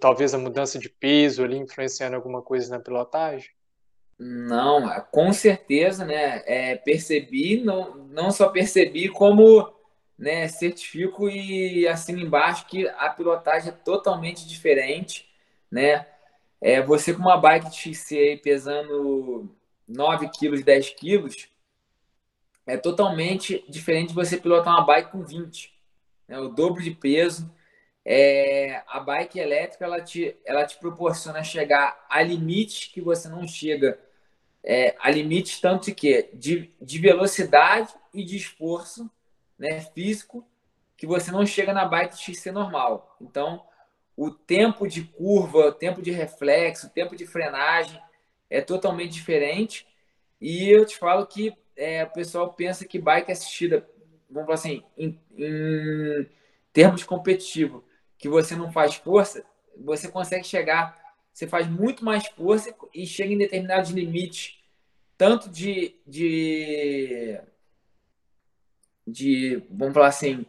[0.00, 3.50] Talvez a mudança de peso ali influenciando alguma coisa na pilotagem?
[4.18, 6.42] Não, com certeza, né?
[6.46, 9.72] É, percebi, não, não só percebi, como
[10.18, 15.28] né, certifico e assino embaixo que a pilotagem é totalmente diferente,
[15.70, 16.06] né?
[16.60, 19.50] É, você com uma bike XC pesando
[19.86, 21.28] 9 kg, 10 kg,
[22.66, 25.72] é totalmente diferente de você pilotar uma bike com 20,
[26.26, 26.38] né?
[26.38, 27.50] o dobro de peso.
[28.04, 33.46] É, a bike elétrica ela te, ela te proporciona chegar a limite que você não
[33.48, 33.98] chega
[34.62, 39.08] é, a limites tanto que de, de velocidade e de esforço
[39.56, 40.44] né, físico
[40.96, 43.16] que você não chega na bike XC normal.
[43.20, 43.64] Então,
[44.16, 48.00] o tempo de curva, o tempo de reflexo, o tempo de frenagem
[48.50, 49.86] é totalmente diferente.
[50.40, 53.88] E eu te falo que é, o pessoal pensa que bike assistida,
[54.30, 56.26] vamos falar assim, em, em
[56.72, 57.82] termos competitivos,
[58.18, 59.44] que você não faz força,
[59.76, 60.98] você consegue chegar,
[61.32, 64.56] você faz muito mais força e chega em determinados limites
[65.16, 67.40] tanto de, de,
[69.06, 70.44] de, vamos falar assim,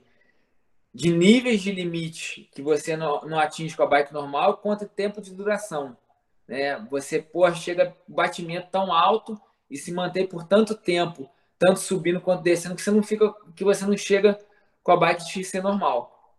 [0.93, 5.21] de níveis de limite que você não, não atinge com a bike normal, quanto tempo
[5.21, 5.95] de duração.
[6.47, 6.77] Né?
[6.89, 12.43] Você pô, chega batimento tão alto e se mantém por tanto tempo, tanto subindo quanto
[12.43, 14.37] descendo, que você não fica, que você não chega
[14.83, 16.35] com a bike XC normal.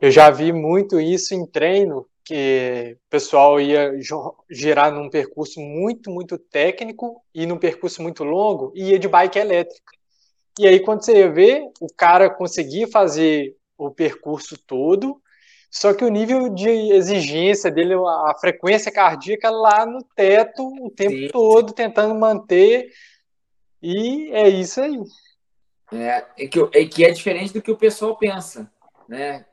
[0.00, 3.92] Eu já vi muito isso em treino, que o pessoal ia
[4.50, 9.38] girar num percurso muito, muito técnico e num percurso muito longo e ia de bike
[9.38, 9.92] elétrica.
[10.58, 15.20] E aí, quando você ia ver, o cara conseguia fazer o percurso todo,
[15.72, 21.16] só que o nível de exigência dele, a frequência cardíaca lá no teto o tempo
[21.16, 22.92] sim, todo, tentando manter.
[23.82, 25.02] E é isso aí.
[25.90, 28.70] É, é, que, é que é diferente do que o pessoal pensa.
[29.08, 29.46] Né?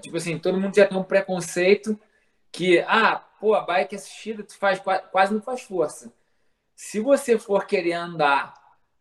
[0.00, 2.00] Tipo assim, todo mundo já tem um preconceito
[2.50, 4.80] que, ah, pô, a bike assistida, tu faz,
[5.12, 6.10] quase não faz força.
[6.74, 8.54] Se você for querer andar,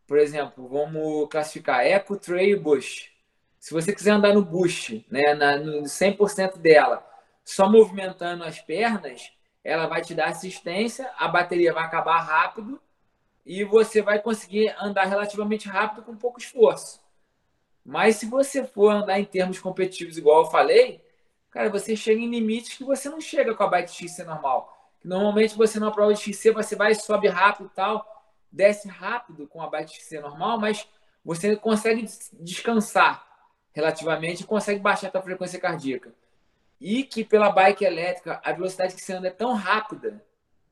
[0.05, 3.14] por exemplo, vamos classificar Eco Trail Bush.
[3.65, 7.03] Se você quiser andar no bush, né, na, no 100% dela,
[7.43, 9.31] só movimentando as pernas,
[9.63, 12.79] ela vai te dar assistência, a bateria vai acabar rápido
[13.43, 17.01] e você vai conseguir andar relativamente rápido com pouco esforço.
[17.83, 21.03] Mas se você for andar em termos competitivos, igual eu falei,
[21.49, 24.93] cara, você chega em limites que você não chega com a bike XC normal.
[25.03, 28.05] Normalmente você numa prova de XC, você vai, sobe rápido e tal,
[28.51, 30.87] desce rápido com a bike XC normal, mas
[31.23, 33.24] você consegue descansar
[33.75, 36.11] relativamente consegue baixar a sua frequência cardíaca
[36.79, 40.23] e que pela bike elétrica a velocidade que você anda é tão rápida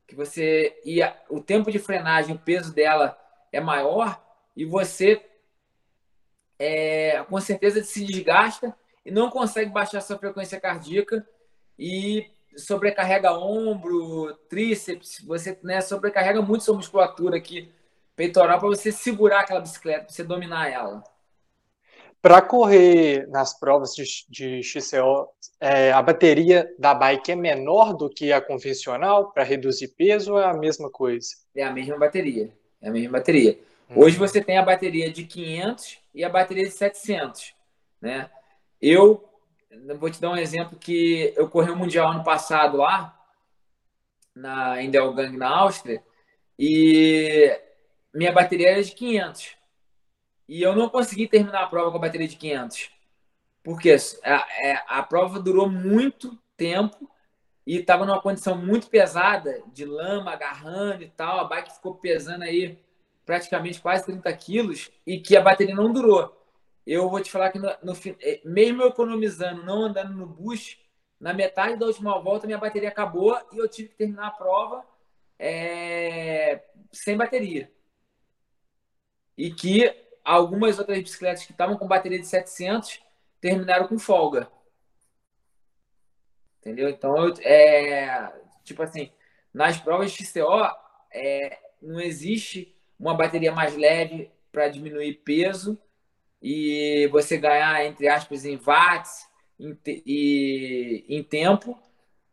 [0.08, 3.20] que você e a, o tempo de frenagem, o peso dela
[3.52, 4.22] é maior
[4.56, 5.22] e você
[6.58, 8.74] é, com certeza se desgasta
[9.06, 11.28] e não consegue baixar sua frequência cardíaca
[11.78, 17.70] e sobrecarrega ombro, tríceps, você né, sobrecarrega muito sua musculatura aqui
[18.16, 21.04] peitoral para você segurar aquela bicicleta, para você dominar ela.
[22.24, 25.28] Para correr nas provas de, de XCO,
[25.60, 30.40] é, a bateria da bike é menor do que a convencional para reduzir peso ou
[30.40, 31.28] é a mesma coisa?
[31.54, 32.50] É a mesma bateria.
[32.82, 33.60] É a mesma bateria.
[33.90, 33.96] Hum.
[33.98, 37.54] Hoje você tem a bateria de 500 e a bateria de 700,
[38.02, 38.32] né?
[38.82, 39.30] Eu
[40.00, 43.22] vou te dar um exemplo que eu corri o mundial ano passado lá
[44.34, 46.02] na Indelgang na Áustria
[46.58, 47.54] e
[48.14, 49.58] minha bateria era de 500
[50.48, 52.92] e eu não consegui terminar a prova com a bateria de 500.
[53.64, 57.10] Porque a, é, a prova durou muito tempo
[57.66, 61.40] e estava numa condição muito pesada, de lama, agarrando e tal.
[61.40, 62.78] A bike ficou pesando aí
[63.26, 66.40] praticamente quase 30 quilos e que a bateria não durou.
[66.86, 70.78] Eu vou te falar que, no, no, é, mesmo eu economizando, não andando no bush,
[71.18, 74.86] na metade da última volta minha bateria acabou e eu tive que terminar a prova
[75.40, 77.72] é, sem bateria.
[79.38, 83.02] E que algumas outras bicicletas que estavam com bateria de 700
[83.42, 84.50] terminaram com folga.
[86.60, 86.90] Entendeu?
[86.90, 88.32] Então, é,
[88.64, 89.12] tipo assim,
[89.54, 90.64] nas provas XCO,
[91.12, 95.78] é, não existe uma bateria mais leve para diminuir peso
[96.42, 99.28] e você ganhar, entre aspas, em watts
[99.60, 101.78] em e em tempo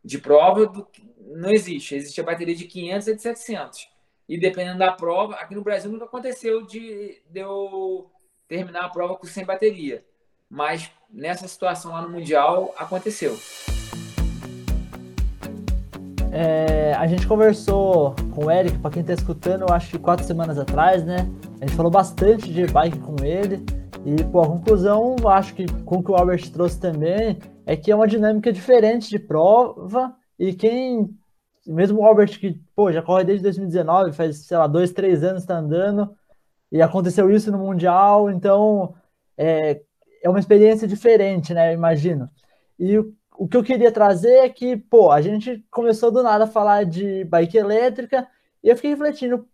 [0.03, 0.87] de prova, do,
[1.19, 1.95] não existe.
[1.95, 3.90] Existe a bateria de 500 e de 700
[4.31, 8.09] e dependendo da prova, aqui no Brasil nunca aconteceu de, de eu
[8.47, 10.05] terminar a prova com sem bateria.
[10.49, 13.37] Mas nessa situação lá no Mundial aconteceu.
[16.31, 20.25] É, a gente conversou com o Eric, para quem está escutando, eu acho que quatro
[20.25, 21.29] semanas atrás, né?
[21.59, 23.65] A gente falou bastante de bike com ele.
[24.05, 27.91] E, pô, a conclusão, acho que com o que o Albert trouxe também, é que
[27.91, 30.15] é uma dinâmica diferente de prova.
[30.39, 31.09] E quem
[31.65, 35.43] mesmo o Albert, que pô, já corre desde 2019, faz, sei lá, dois, três anos
[35.43, 36.15] está andando,
[36.71, 38.95] e aconteceu isso no Mundial, então
[39.37, 39.81] é,
[40.23, 41.71] é uma experiência diferente, né?
[41.71, 42.29] Eu imagino.
[42.79, 46.45] E o, o que eu queria trazer é que, pô, a gente começou do nada
[46.45, 48.27] a falar de bike elétrica,
[48.63, 49.47] e eu fiquei refletindo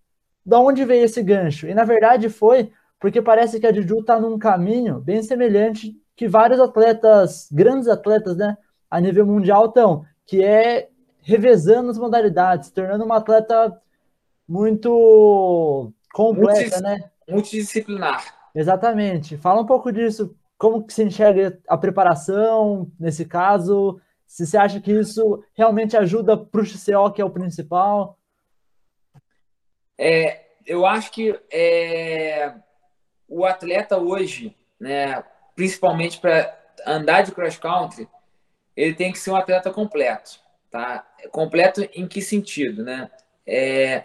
[0.45, 1.67] da onde veio esse gancho.
[1.67, 6.27] E na verdade foi porque parece que a Juju está num caminho bem semelhante que
[6.27, 8.57] vários atletas, grandes atletas, né,
[8.89, 10.89] a nível mundial estão, que é
[11.27, 13.77] revezando as modalidades, tornando uma atleta
[14.47, 17.11] muito completa, Multis, né?
[17.27, 18.49] Multidisciplinar.
[18.55, 19.35] Exatamente.
[19.37, 20.33] Fala um pouco disso.
[20.57, 23.99] Como que se enxerga a preparação nesse caso?
[24.25, 28.17] Se você acha que isso realmente ajuda para o XCO, que é o principal?
[29.97, 32.53] É, eu acho que é,
[33.27, 35.21] o atleta hoje, né,
[35.55, 38.07] principalmente para andar de cross country,
[38.77, 40.46] ele tem que ser um atleta completo.
[40.69, 41.07] Tá?
[41.31, 43.09] Completo em que sentido, né?
[43.45, 44.03] É,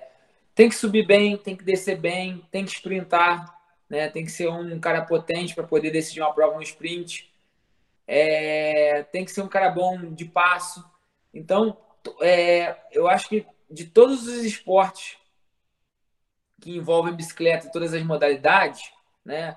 [0.54, 3.58] tem que subir bem, tem que descer bem, tem que sprintar,
[3.88, 4.08] né?
[4.08, 7.32] Tem que ser um cara potente para poder decidir uma prova no sprint.
[8.06, 10.84] É, tem que ser um cara bom de passo.
[11.32, 11.76] Então,
[12.20, 15.16] é, eu acho que de todos os esportes
[16.60, 18.92] que envolvem bicicleta, todas as modalidades,
[19.24, 19.56] né?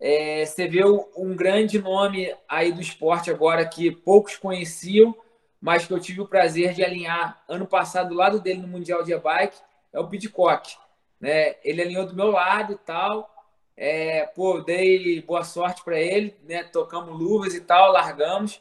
[0.00, 5.16] É, você vê um grande nome aí do esporte agora que poucos conheciam,
[5.60, 9.02] mas que eu tive o prazer de alinhar ano passado do lado dele no Mundial
[9.02, 9.58] de Bike,
[9.92, 10.76] é o Pidcock.
[11.20, 11.56] Né?
[11.64, 13.34] Ele alinhou do meu lado e tal.
[13.76, 16.64] É, pô, dei boa sorte para ele, né?
[16.64, 18.60] Tocamos luvas e tal, largamos.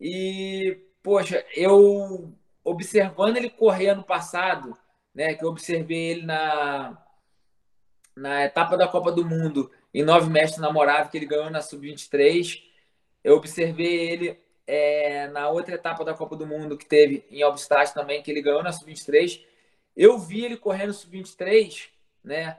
[0.00, 2.32] E, poxa, eu
[2.64, 4.76] observando ele correr ano passado,
[5.14, 5.34] né?
[5.34, 6.98] Que eu observei ele na,
[8.16, 12.62] na etapa da Copa do Mundo em nove mestres namorados que ele ganhou na Sub-23.
[13.22, 17.92] Eu observei ele é, na outra etapa da Copa do Mundo que teve em Albstadt
[17.92, 19.42] também, que ele ganhou na Sub-23.
[19.96, 21.88] Eu vi ele correndo Sub-23,
[22.22, 22.56] né?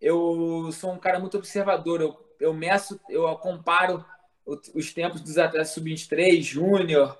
[0.00, 4.04] Eu sou um cara muito observador, eu, eu meço, eu comparo
[4.46, 7.18] os tempos dos atletas Sub-23, Júnior,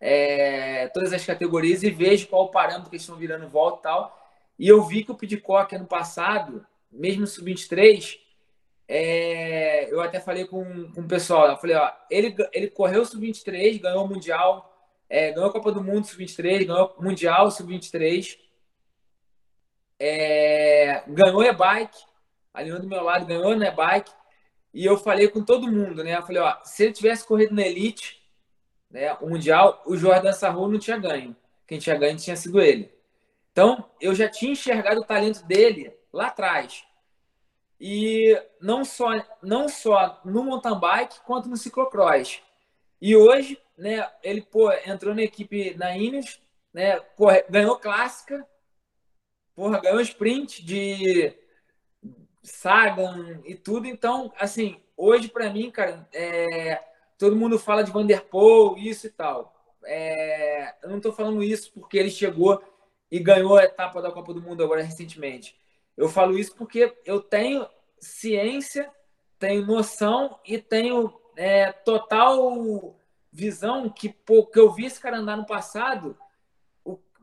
[0.00, 3.82] é, todas as categorias e vejo qual o parâmetro que eles estão virando volta e
[3.82, 4.18] tal.
[4.58, 8.18] E eu vi que o Pidcock ano passado, mesmo Sub-23,
[8.88, 13.80] é, eu até falei com, com o pessoal, eu falei, ó, ele, ele correu sub-23,
[13.80, 14.74] ganhou o Mundial,
[15.10, 18.38] é, ganhou a Copa do Mundo sub-23, ganhou o Mundial sub-23,
[19.98, 21.98] é, ganhou e-bike,
[22.54, 24.10] ali do meu lado ganhou no e-bike,
[24.72, 26.16] e eu falei com todo mundo, né?
[26.16, 28.22] Eu falei, ó, se ele tivesse corrido na Elite,
[28.90, 31.36] né, o Mundial, o Jordan Sarro não tinha ganho.
[31.66, 32.90] Quem tinha ganho tinha sido ele.
[33.52, 36.84] Então, eu já tinha enxergado o talento dele lá atrás.
[37.80, 39.10] E não só,
[39.42, 42.42] não só no mountain bike, quanto no ciclocross.
[43.00, 46.40] E hoje, né, ele pô, entrou na equipe na Ineos,
[46.72, 48.44] né, corre, ganhou clássica,
[49.54, 51.32] porra, ganhou sprint de
[52.42, 53.86] Sagan e tudo.
[53.86, 56.82] Então, assim, hoje para mim, cara, é,
[57.16, 59.54] todo mundo fala de Vanderpool, isso e tal.
[59.84, 62.62] É, eu não estou falando isso porque ele chegou
[63.10, 65.56] e ganhou a etapa da Copa do Mundo agora recentemente.
[65.98, 67.66] Eu falo isso porque eu tenho
[67.98, 68.88] ciência,
[69.36, 72.96] tenho noção e tenho é, total
[73.32, 76.16] visão que, pô, que eu vi esse cara andar no passado,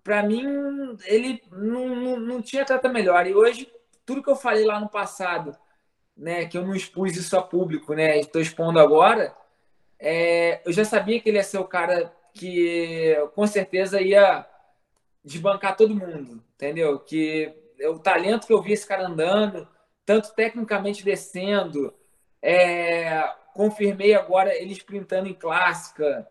[0.03, 3.25] para mim, ele não, não, não tinha trata melhor.
[3.25, 3.71] E hoje,
[4.05, 5.57] tudo que eu falei lá no passado,
[6.15, 9.33] né, que eu não expus isso a público, né, estou expondo agora,
[9.97, 14.45] é, eu já sabia que ele ia ser o cara que com certeza ia
[15.23, 16.99] desbancar todo mundo, entendeu?
[16.99, 19.67] Que o talento que eu vi esse cara andando,
[20.05, 21.93] tanto tecnicamente descendo,
[22.41, 23.21] é,
[23.53, 26.27] confirmei agora ele sprintando em clássica,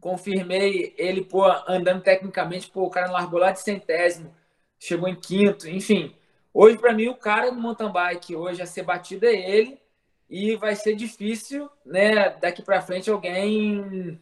[0.00, 4.34] confirmei ele pô, andando tecnicamente, pô, o cara largou lá de centésimo,
[4.78, 6.14] chegou em quinto, enfim.
[6.52, 9.80] Hoje, para mim, o cara no mountain bike hoje a ser batido é ele
[10.28, 14.20] e vai ser difícil, né, daqui para frente alguém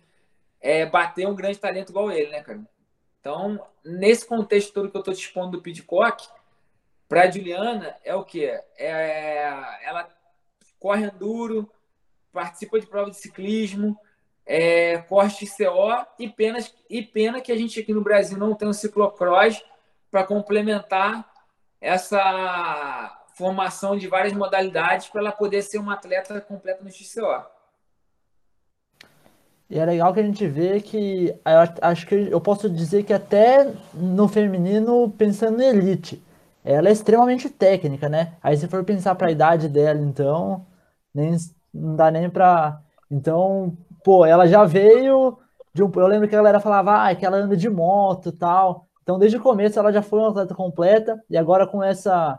[0.60, 2.60] é, bater um grande talento igual ele, né, cara?
[3.22, 6.28] Então, nesse contexto todo que eu estou te expondo do Pidcock,
[7.08, 8.44] para a Juliana é o que?
[8.76, 9.44] É,
[9.84, 10.08] ela
[10.80, 11.70] corre enduro,
[12.32, 13.96] participa de prova de ciclismo,
[14.44, 18.66] é, corre XCO e, penas, e pena que a gente aqui no Brasil não tem
[18.66, 19.62] um ciclocross
[20.10, 21.24] para complementar
[21.80, 27.46] essa formação de várias modalidades para ela poder ser uma atleta completa no XCO.
[29.72, 31.34] E é legal que a gente vê que
[31.80, 36.22] acho que eu posso dizer que até no feminino, pensando em elite,
[36.62, 38.34] ela é extremamente técnica, né?
[38.42, 40.66] Aí se for pensar para a idade dela, então,
[41.14, 41.34] nem
[41.72, 45.38] não dá nem para então, pô, ela já veio
[45.72, 48.86] de um, eu lembro que a galera falava, ah, que ela anda de moto, tal.
[49.02, 52.38] Então, desde o começo ela já foi uma atleta completa e agora com essa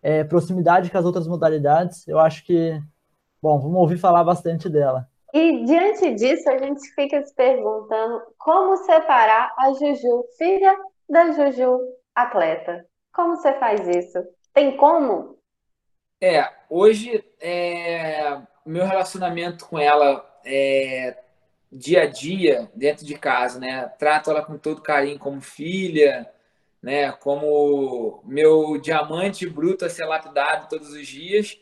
[0.00, 2.80] é, proximidade com as outras modalidades, eu acho que,
[3.42, 5.09] bom, vamos ouvir falar bastante dela.
[5.32, 10.76] E diante disso, a gente fica se perguntando como separar a Juju, filha
[11.08, 11.78] da Juju,
[12.14, 12.84] atleta.
[13.12, 14.18] Como você faz isso?
[14.52, 15.38] Tem como?
[16.20, 21.16] É, hoje é, meu relacionamento com ela é
[21.70, 23.90] dia a dia dentro de casa, né?
[23.98, 26.28] Trato ela com todo carinho como filha,
[26.82, 31.58] né, como meu diamante bruto a ser lapidado todos os dias.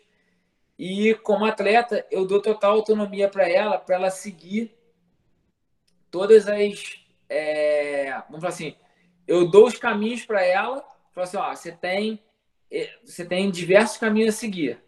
[0.78, 4.72] E como atleta, eu dou total autonomia para ela, para ela seguir
[6.10, 7.00] todas as.
[7.28, 8.76] É, vamos falar assim,
[9.26, 12.22] eu dou os caminhos para ela, falo assim: ó, você tem,
[12.70, 14.80] é, você tem diversos caminhos a seguir.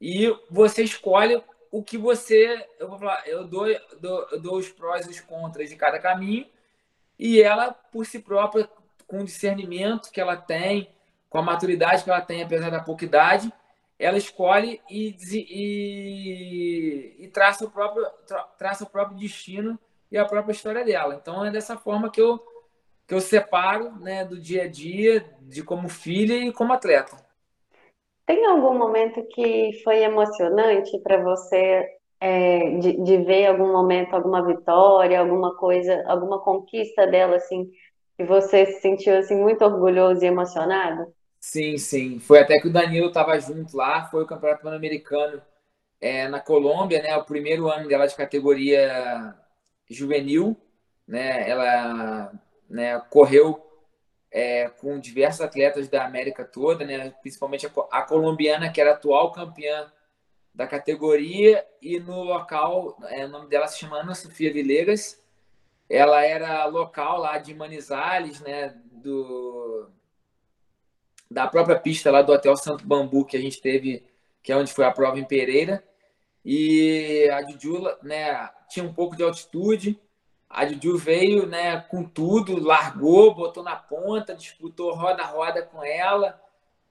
[0.00, 2.68] E você escolhe o que você.
[2.78, 3.66] Eu vou falar, eu dou,
[4.00, 6.46] dou, eu dou os prós e os contras de cada caminho,
[7.18, 8.68] e ela, por si própria,
[9.06, 10.90] com o discernimento que ela tem,
[11.28, 13.52] com a maturidade que ela tem, apesar da pouca idade,
[13.98, 19.78] ela escolhe e, e, e traça, o próprio, tra, traça o próprio destino
[20.10, 21.14] e a própria história dela.
[21.20, 22.38] Então é dessa forma que eu,
[23.06, 27.16] que eu separo né, do dia a dia, de como filha e como atleta.
[28.26, 31.86] Tem algum momento que foi emocionante para você
[32.18, 37.70] é, de, de ver algum momento, alguma vitória, alguma coisa, alguma conquista dela assim
[38.18, 41.12] e você se sentiu assim muito orgulhoso e emocionado?
[41.44, 42.18] Sim, sim.
[42.18, 45.42] Foi até que o Danilo estava junto lá, foi o Campeonato Pan-Americano
[46.00, 47.16] é, na Colômbia, né?
[47.18, 49.34] O primeiro ano dela de categoria
[49.88, 50.56] juvenil,
[51.06, 51.48] né?
[51.48, 52.32] Ela
[52.68, 53.62] né, correu
[54.30, 57.10] é, com diversos atletas da América toda, né?
[57.20, 59.92] Principalmente a, a colombiana, que era atual campeã
[60.54, 65.22] da categoria e no local, é, o nome dela se chama Ana Sofia Vilegas.
[65.90, 69.90] Ela era local lá de Manizales, né, do
[71.30, 74.04] da própria pista lá do Hotel Santo Bambu que a gente teve,
[74.42, 75.82] que é onde foi a prova em Pereira.
[76.44, 79.98] E a Juju, né, tinha um pouco de altitude.
[80.48, 85.82] A Juju veio, né, com tudo, largou, botou na ponta, disputou roda a roda com
[85.82, 86.40] ela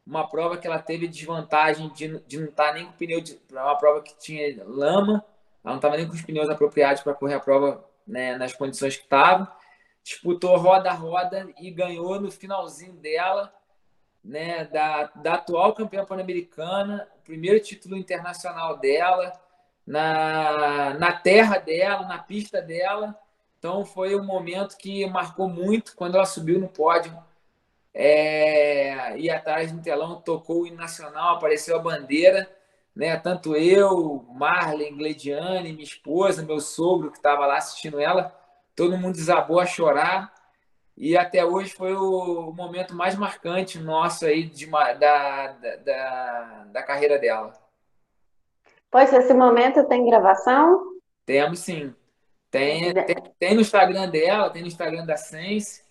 [0.06, 3.40] uma prova que ela teve desvantagem de, de não estar tá nem com pneu, de,
[3.50, 5.26] uma prova que tinha lama,
[5.64, 8.98] ela não estava nem com os pneus apropriados para correr a prova né, nas condições
[8.98, 9.52] que estava.
[10.04, 13.54] Disputou roda a roda e ganhou no finalzinho dela,
[14.24, 19.34] né, da, da atual campeã pan-americana, primeiro título internacional dela,
[19.86, 23.18] na, na terra dela, na pista dela.
[23.60, 27.18] Então foi um momento que marcou muito quando ela subiu no pódio
[27.94, 32.50] é, e atrás no telão tocou o hino nacional, apareceu a bandeira,
[32.96, 33.16] né?
[33.18, 38.36] Tanto eu, Marlene, Glediane, minha esposa, meu sogro que estava lá assistindo ela,
[38.76, 40.33] todo mundo desabou a chorar.
[40.96, 45.48] E até hoje foi o momento mais marcante nosso aí de, da,
[45.84, 47.54] da, da carreira dela.
[48.92, 50.94] Pois, esse momento tem gravação?
[51.26, 51.94] Temos sim.
[52.52, 55.84] Tem, tem, tem no Instagram dela, tem no Instagram da Sense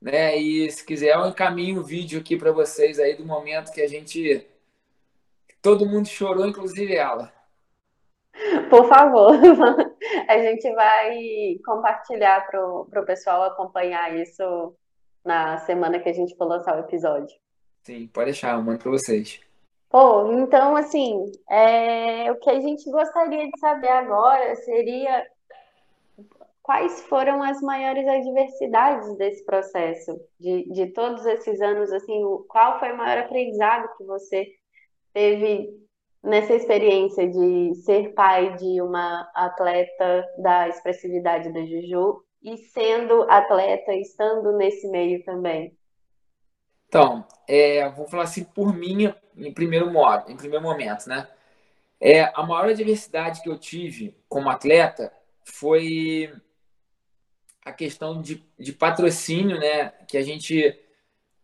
[0.00, 0.36] né?
[0.36, 3.88] E se quiser, eu encaminho o vídeo aqui para vocês aí do momento que a
[3.88, 4.46] gente.
[5.60, 7.30] Todo mundo chorou, inclusive ela.
[8.68, 9.32] Por favor,
[10.28, 14.74] a gente vai compartilhar para o pessoal acompanhar isso
[15.24, 17.36] na semana que a gente for lançar o episódio.
[17.82, 19.40] Sim, pode deixar, eu mando para vocês.
[19.90, 25.26] Pô, então, assim, é, o que a gente gostaria de saber agora seria
[26.62, 32.92] quais foram as maiores adversidades desse processo, de, de todos esses anos, assim, qual foi
[32.92, 34.46] o maior aprendizado que você
[35.12, 35.68] teve
[36.22, 43.94] nessa experiência de ser pai de uma atleta da expressividade da Juju e sendo atleta,
[43.94, 45.76] estando nesse meio também?
[46.88, 51.28] Então, é, vou falar assim por mim em primeiro modo, em primeiro momento, né?
[52.00, 55.12] É, a maior adversidade que eu tive como atleta
[55.44, 56.32] foi
[57.64, 59.90] a questão de, de patrocínio, né?
[60.08, 60.78] Que a gente,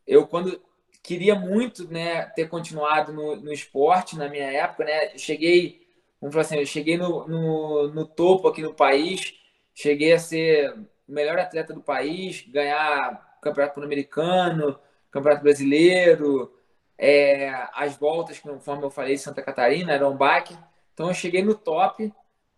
[0.06, 0.60] eu quando
[1.06, 5.16] queria muito, né, ter continuado no, no esporte na minha época, né?
[5.16, 5.86] Cheguei,
[6.20, 9.34] vamos falar assim, eu cheguei no, no, no topo aqui no país,
[9.72, 10.72] cheguei a ser
[11.08, 14.76] o melhor atleta do país, ganhar campeonato pan-americano,
[15.08, 16.52] campeonato brasileiro,
[16.98, 20.58] é, as voltas, conforme eu falei, Santa Catarina, eram baque.
[20.92, 22.12] Então eu cheguei no top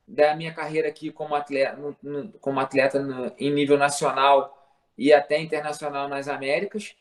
[0.07, 4.57] da minha carreira aqui como atleta, no, no, como atleta no, em nível nacional
[4.97, 6.97] e até internacional nas Américas,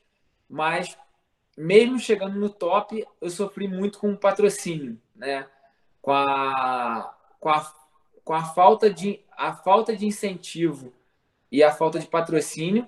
[0.50, 0.98] mas
[1.58, 5.48] mesmo chegando no top, eu sofri muito com o patrocínio, né?
[6.02, 7.74] Com a, com a,
[8.24, 10.94] com a falta de a falta de incentivo
[11.52, 12.88] e a falta de patrocínio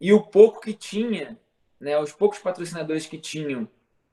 [0.00, 1.38] e o pouco que tinha,
[1.80, 1.98] né?
[1.98, 3.66] Os poucos patrocinadores que tinham,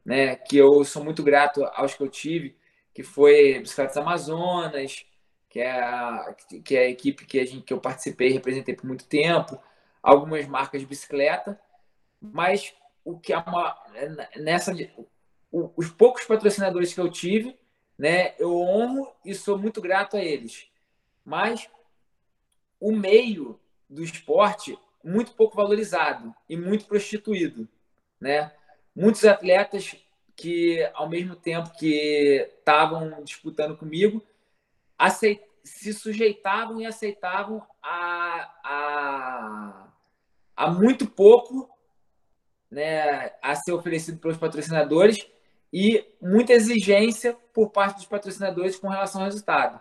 [0.06, 0.36] né?
[0.38, 2.56] Que eu sou muito grato aos que eu tive,
[2.94, 5.06] que foi Bicicletas Amazonas,
[5.50, 8.76] que é a, que é a equipe que, a gente, que eu participei e representei
[8.76, 9.60] por muito tempo,
[10.02, 11.60] algumas marcas de bicicleta,
[12.22, 12.74] mas
[13.04, 13.76] o que é uma,
[14.38, 14.74] nessa
[15.52, 17.58] os poucos patrocinadores que eu tive,
[17.98, 20.68] né, eu honro e sou muito grato a eles.
[21.26, 21.70] Mas
[22.80, 27.68] o meio do esporte muito pouco valorizado e muito prostituído,
[28.20, 28.54] né?
[28.96, 29.96] Muitos atletas
[30.36, 34.24] que ao mesmo tempo que estavam disputando comigo,
[34.98, 39.88] aceit, se sujeitavam e aceitavam a, a,
[40.56, 41.70] a muito pouco
[42.70, 45.18] né, a ser oferecido pelos patrocinadores
[45.72, 49.80] e muita exigência por parte dos patrocinadores com relação ao resultado.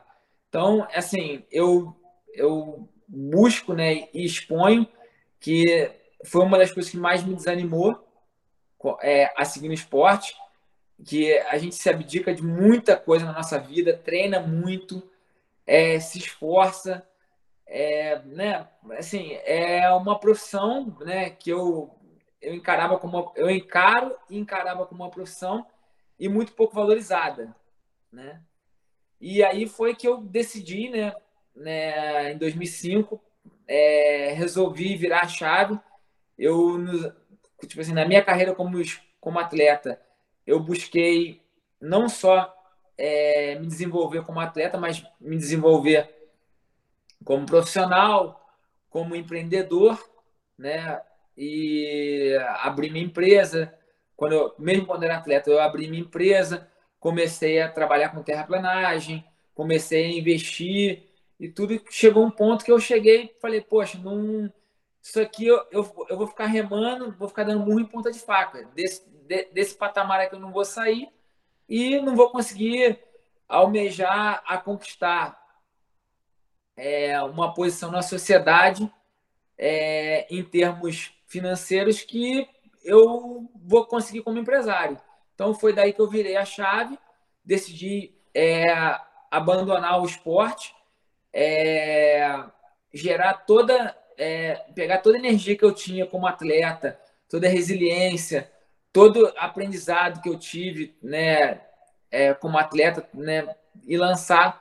[0.48, 1.94] Então, assim, eu,
[2.32, 4.86] eu busco né, e exponho
[5.40, 5.90] que
[6.24, 8.04] foi uma das coisas que mais me desanimou
[9.02, 10.34] é, a seguir no esporte,
[11.04, 15.08] que a gente se abdica de muita coisa na nossa vida, treina muito,
[15.66, 17.06] é, se esforça,
[17.66, 18.66] é, né?
[18.96, 21.30] Assim, é uma profissão, né?
[21.30, 21.94] Que eu
[22.40, 25.66] eu encarava como eu encaro e encarava como uma profissão
[26.18, 27.54] e muito pouco valorizada,
[28.12, 28.40] né?
[29.20, 31.14] E aí foi que eu decidi, né?
[31.54, 33.20] né em 2005,
[33.66, 35.78] é, resolvi virar a chave.
[36.38, 36.78] Eu,
[37.66, 38.78] tipo assim, na minha carreira como
[39.20, 40.00] como atleta,
[40.46, 41.42] eu busquei
[41.80, 42.54] não só
[42.96, 46.08] é, me desenvolver como atleta, mas me desenvolver
[47.24, 48.48] como profissional,
[48.88, 49.98] como empreendedor,
[50.56, 51.00] né?
[51.40, 53.72] E abrir minha empresa.
[54.16, 56.68] Quando eu, mesmo quando era atleta, eu abri minha empresa,
[56.98, 59.24] comecei a trabalhar com terraplanagem,
[59.54, 61.04] comecei a investir
[61.38, 61.80] e tudo.
[61.90, 64.52] Chegou um ponto que eu cheguei e falei, poxa, não,
[65.00, 68.18] isso aqui eu, eu, eu, vou ficar remando, vou ficar dando murro em ponta de
[68.18, 68.68] faca.
[68.74, 71.08] Desse, de, desse patamar aqui eu não vou sair
[71.68, 72.98] e não vou conseguir
[73.48, 75.40] almejar a conquistar
[76.76, 78.90] é, uma posição na sociedade
[79.56, 82.48] é, em termos financeiros que
[82.82, 84.98] eu vou conseguir como empresário.
[85.34, 86.98] Então foi daí que eu virei a chave,
[87.44, 88.64] decidi é,
[89.30, 90.74] abandonar o esporte,
[91.32, 92.42] é,
[92.92, 96.98] gerar toda, é, pegar toda a energia que eu tinha como atleta,
[97.28, 98.50] toda a resiliência,
[98.92, 101.60] todo aprendizado que eu tive, né,
[102.10, 103.54] é, como atleta, né,
[103.86, 104.60] e lançar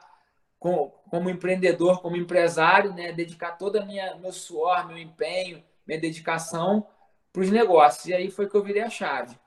[0.60, 6.86] com, como empreendedor, como empresário, né, dedicar a minha meu suor, meu empenho, minha dedicação
[7.32, 8.06] para os negócios.
[8.06, 9.38] E aí foi que eu virei a chave,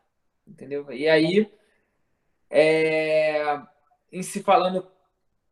[0.47, 0.91] entendeu?
[0.93, 1.51] E aí,
[2.49, 3.61] é,
[4.13, 4.87] em se falando,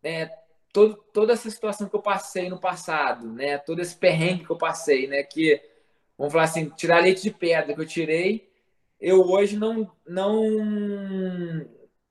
[0.03, 0.31] é,
[0.73, 4.59] todo, toda essa situação que eu passei no passado, né, todo esse perrengue que eu
[4.59, 5.61] passei, né, que
[6.17, 8.49] vamos falar assim, tirar leite de pedra que eu tirei,
[9.01, 10.43] eu hoje não não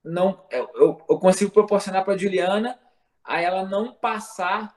[0.03, 2.79] não eu, eu consigo proporcionar para Juliana
[3.23, 4.73] a ela não passar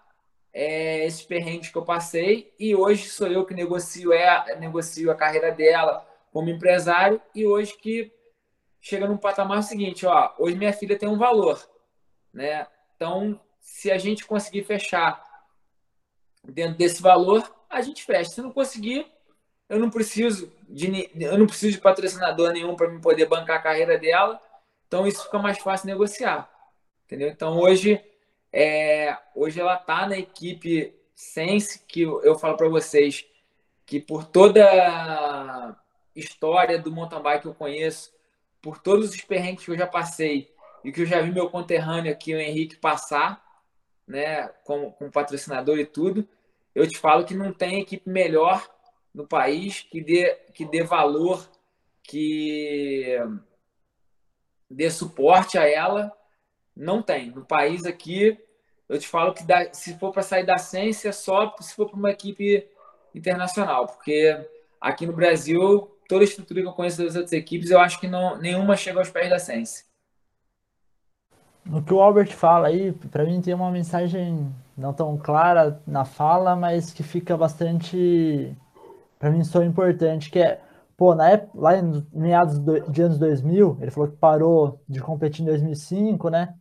[0.53, 5.14] é, esses perrengues que eu passei e hoje sou eu que negocio, é, negocio a
[5.14, 8.12] carreira dela como empresário e hoje que
[8.80, 11.61] chega num patamar seguinte, ó, hoje minha filha tem um valor,
[12.32, 12.66] né?
[12.96, 15.22] Então, se a gente conseguir fechar
[16.44, 18.30] dentro desse valor, a gente fecha.
[18.30, 19.07] Se não conseguir,
[19.68, 23.62] eu não preciso de eu não preciso de patrocinador nenhum para me poder bancar a
[23.62, 24.40] carreira dela.
[24.86, 26.51] Então isso fica mais fácil negociar,
[27.05, 27.28] entendeu?
[27.28, 28.03] Então hoje
[28.53, 33.26] é, hoje ela está na equipe Sense, que eu falo para vocês
[33.84, 35.76] que por toda a
[36.16, 38.11] história do mountain bike que eu conheço,
[38.62, 40.51] por todos os perrengues que eu já passei
[40.82, 43.44] e que eu já vi meu conterrâneo aqui, o Henrique, passar,
[44.07, 46.26] né, com, com patrocinador e tudo,
[46.74, 48.66] eu te falo que não tem equipe melhor
[49.12, 51.46] no país que dê, que dê valor,
[52.03, 53.18] que
[54.70, 56.16] dê suporte a ela
[56.81, 57.31] não tem.
[57.31, 58.39] No país aqui,
[58.89, 61.99] eu te falo que dá, se for para sair da ciência, só se for para
[61.99, 62.66] uma equipe
[63.14, 64.37] internacional, porque
[64.81, 68.09] aqui no Brasil, toda a estrutura que eu conheço das outras equipes, eu acho que
[68.09, 69.85] não, nenhuma chega aos pés da ciência.
[71.64, 76.05] No que o Albert fala aí, para mim tem uma mensagem não tão clara na
[76.05, 78.57] fala, mas que fica bastante,
[79.18, 80.61] para mim, só importante, que é,
[80.97, 82.59] pô, na época, lá em meados
[82.89, 86.55] de anos 2000, ele falou que parou de competir em 2005, né?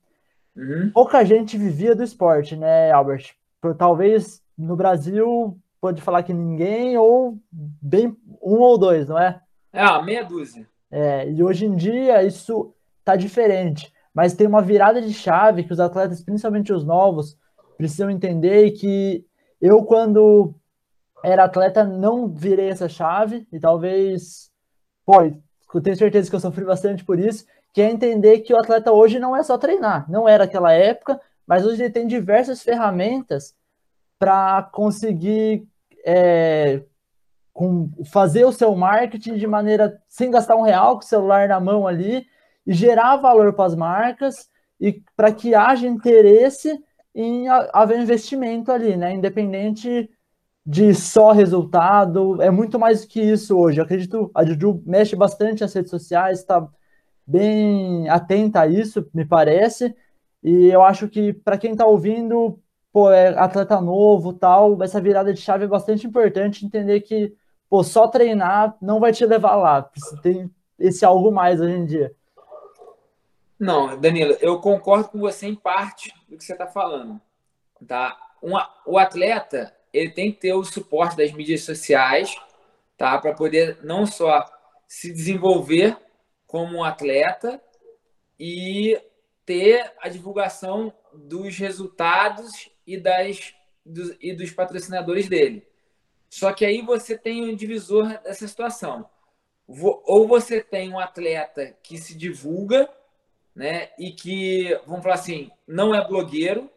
[0.59, 0.91] Uhum.
[0.91, 3.33] Pouca gente vivia do esporte, né, Albert?
[3.77, 9.39] Talvez no Brasil pode falar que ninguém, ou bem um ou dois, não é?
[9.71, 10.67] É, meia dúzia.
[10.91, 12.73] É, e hoje em dia isso
[13.05, 13.91] tá diferente.
[14.13, 17.37] Mas tem uma virada de chave que os atletas, principalmente os novos,
[17.77, 19.25] precisam entender e que
[19.61, 20.53] eu, quando
[21.23, 24.49] era atleta, não virei essa chave, e talvez,
[25.05, 28.57] pô, eu tenho certeza que eu sofri bastante por isso, que é entender que o
[28.57, 32.61] atleta hoje não é só treinar, não era aquela época, mas hoje ele tem diversas
[32.61, 33.55] ferramentas
[34.17, 35.67] para conseguir
[36.05, 36.83] é,
[37.53, 41.59] com, fazer o seu marketing de maneira sem gastar um real com o celular na
[41.59, 42.25] mão ali
[42.65, 44.49] e gerar valor para as marcas
[44.79, 46.77] e para que haja interesse
[47.13, 49.13] em haver investimento ali, né?
[49.13, 50.09] Independente
[50.65, 53.79] de só resultado, é muito mais do que isso hoje.
[53.79, 56.67] Eu acredito, a Juju mexe bastante nas redes sociais, está
[57.29, 59.95] bem atenta a isso, me parece.
[60.43, 62.59] E eu acho que para quem está ouvindo,
[62.91, 67.35] pô, é atleta novo, tal, essa virada de chave é bastante importante entender que,
[67.69, 69.89] pô, só treinar não vai te levar lá.
[70.23, 72.11] Tem esse algo mais hoje em dia.
[73.59, 77.19] Não, Danilo, eu concordo com você em parte do que você está falando.
[77.85, 78.17] Tá?
[78.85, 82.35] O atleta ele tem que ter o suporte das mídias sociais,
[82.97, 83.17] tá?
[83.17, 84.45] Para poder não só
[84.87, 85.97] se desenvolver
[86.49, 87.61] como atleta
[88.39, 88.99] e
[89.45, 93.53] ter a divulgação dos resultados e, das,
[94.19, 95.67] e dos patrocinadores dele.
[96.27, 99.07] Só que aí você tem um divisor dessa situação.
[99.67, 102.89] Ou você tem um atleta que se divulga,
[103.55, 106.67] né, e que, vamos falar assim, não é blogueiro,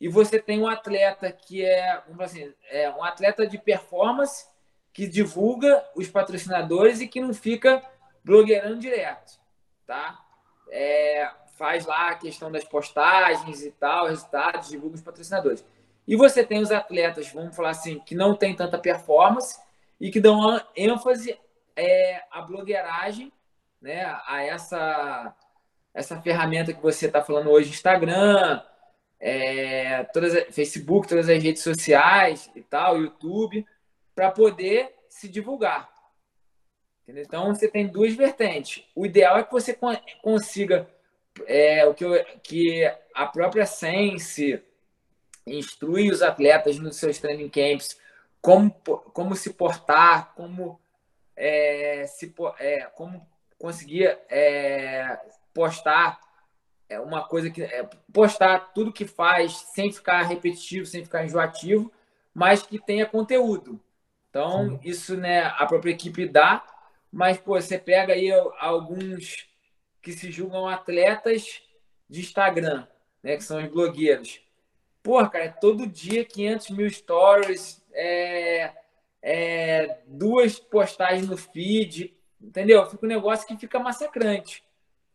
[0.00, 4.46] e você tem um atleta que é, vamos falar assim, é um atleta de performance
[4.94, 7.82] que divulga os patrocinadores e que não fica
[8.24, 9.38] blogueirando direto,
[9.86, 10.18] tá?
[10.70, 15.64] É, faz lá a questão das postagens e tal, resultados, divulga os patrocinadores.
[16.06, 19.58] E você tem os atletas, vamos falar assim, que não tem tanta performance
[20.00, 21.38] e que dão ênfase
[21.76, 23.32] é, à blogueiragem,
[23.80, 25.34] né, a essa
[25.92, 28.60] essa ferramenta que você está falando hoje, Instagram,
[29.20, 33.64] é, todas, Facebook, todas as redes sociais e tal, YouTube,
[34.12, 35.93] para poder se divulgar.
[37.04, 37.22] Entendeu?
[37.22, 38.82] Então você tem duas vertentes.
[38.94, 39.78] O ideal é que você
[40.22, 40.88] consiga
[41.46, 42.84] é, o que, eu, que
[43.14, 44.62] a própria Sense
[45.46, 47.98] instrui os atletas nos seus training camps
[48.40, 50.80] como, como se portar, como
[51.36, 53.26] é, se, é, como
[53.58, 55.18] conseguir é,
[55.52, 56.18] postar
[56.88, 61.92] é, uma coisa que é, postar tudo que faz sem ficar repetitivo, sem ficar enjoativo,
[62.32, 63.80] mas que tenha conteúdo.
[64.30, 64.80] Então, Sim.
[64.82, 66.64] isso né, a própria equipe dá,
[67.14, 69.46] mas pô, você pega aí alguns
[70.02, 71.62] que se julgam atletas
[72.10, 72.88] de Instagram,
[73.22, 74.40] né, que são os blogueiros.
[75.00, 78.72] Porra, cara, todo dia 500 mil stories, é,
[79.22, 82.84] é, duas postagens no feed, entendeu?
[82.90, 84.64] Fica um negócio que fica massacrante,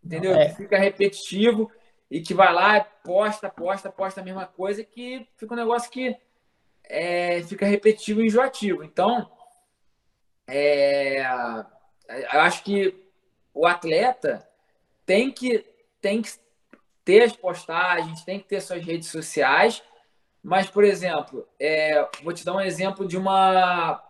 [0.01, 0.33] entendeu?
[0.35, 0.47] É.
[0.47, 1.69] Que fica repetitivo
[2.09, 6.15] e que vai lá, posta, posta, posta a mesma coisa, que fica um negócio que
[6.85, 8.85] é, fica repetitivo e enjoativo.
[8.85, 9.29] Então,
[10.47, 11.21] é,
[12.09, 12.95] eu acho que
[13.53, 14.47] o atleta
[15.05, 15.65] tem que,
[16.01, 16.31] tem que
[17.05, 19.81] ter as postagens, tem que ter suas redes sociais,
[20.43, 24.01] mas, por exemplo, é, vou te dar um exemplo de uma,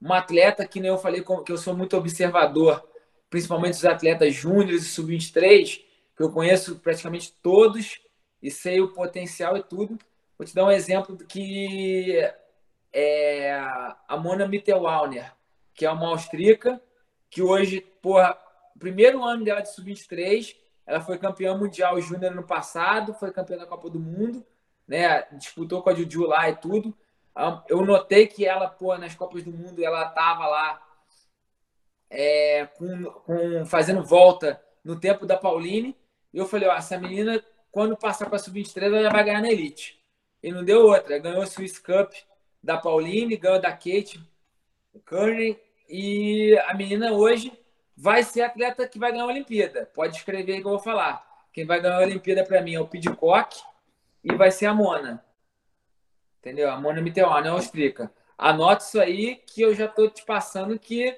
[0.00, 2.86] uma atleta que eu falei que eu sou muito observador,
[3.30, 5.80] principalmente os atletas júniores e sub-23,
[6.16, 8.00] que eu conheço praticamente todos
[8.42, 9.98] e sei o potencial e tudo.
[10.36, 12.18] Vou te dar um exemplo que
[12.92, 13.52] é
[14.06, 15.32] a Mona Mittelwalner,
[15.74, 16.80] que é uma austríaca,
[17.34, 18.38] que hoje, porra,
[18.78, 20.54] primeiro ano dela de sub-23,
[20.86, 24.46] ela foi campeã mundial júnior no passado, foi campeã da Copa do Mundo,
[24.86, 25.24] né?
[25.32, 26.96] Disputou com a Juju lá e tudo.
[27.68, 30.80] Eu notei que ela, pô, nas Copas do Mundo, ela tava lá
[32.08, 35.96] é, com, com, fazendo volta no tempo da Pauline.
[36.32, 39.42] E eu falei, ó, essa menina, quando passar para a Sub-23, ela já vai ganhar
[39.42, 40.00] na Elite.
[40.40, 41.18] E não deu outra.
[41.18, 42.12] Ganhou a Swiss Cup
[42.62, 44.20] da Pauline, ganhou da Kate
[45.04, 45.63] Kearney.
[45.88, 47.52] E a menina hoje
[47.96, 49.90] vai ser atleta que vai ganhar a Olimpíada.
[49.94, 51.24] Pode escrever que eu vou falar.
[51.52, 53.56] Quem vai ganhar a Olimpíada para mim é o Pidcock
[54.22, 55.24] e vai ser a Mona.
[56.40, 56.70] Entendeu?
[56.70, 58.12] A Mona Mitterrand, é austríaca.
[58.36, 61.16] Anote isso aí que eu já estou te passando que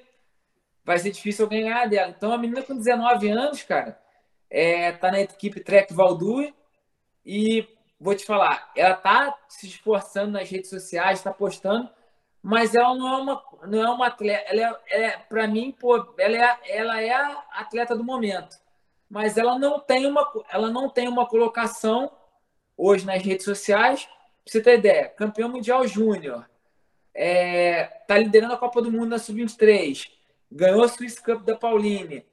[0.85, 2.13] vai ser difícil alguém ganhar dela.
[2.15, 3.99] Então, a menina com 19 anos, cara,
[4.49, 6.53] é, tá na equipe Trek Valdui
[7.25, 7.67] e
[7.99, 11.89] vou te falar, ela tá se esforçando nas redes sociais, está postando,
[12.47, 14.45] mas ela não é uma, não é uma atleta.
[14.49, 18.57] Ela é, é para mim, pô, ela é, ela é a atleta do momento,
[19.09, 22.09] mas ela não tem uma, ela não tem uma colocação
[22.77, 24.05] hoje nas redes sociais.
[24.05, 24.13] Pra
[24.45, 26.49] você ter ideia, campeão mundial júnior,
[27.13, 30.09] é, tá liderando a Copa do Mundo na Sub-23,
[30.49, 32.25] ganhou a Swiss Cup da Pauline,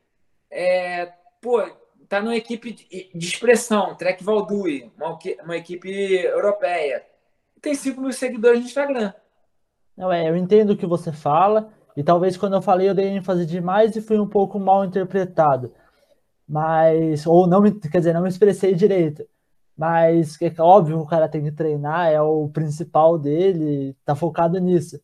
[0.48, 1.12] é,
[1.42, 1.60] pô,
[2.08, 7.04] tá numa equipe de, expressão, Trek Valdui, uma, uma equipe europeia.
[7.60, 9.12] Tem 5 mil seguidores no Instagram.
[9.96, 13.08] Não, é, eu entendo o que você fala, e talvez quando eu falei eu dei
[13.08, 15.72] ênfase demais e fui um pouco mal interpretado.
[16.48, 19.24] Mas, ou não quer dizer, não me expressei direito.
[19.76, 24.58] Mas é óbvio que o cara tem que treinar, é o principal dele, tá focado
[24.58, 25.00] nisso.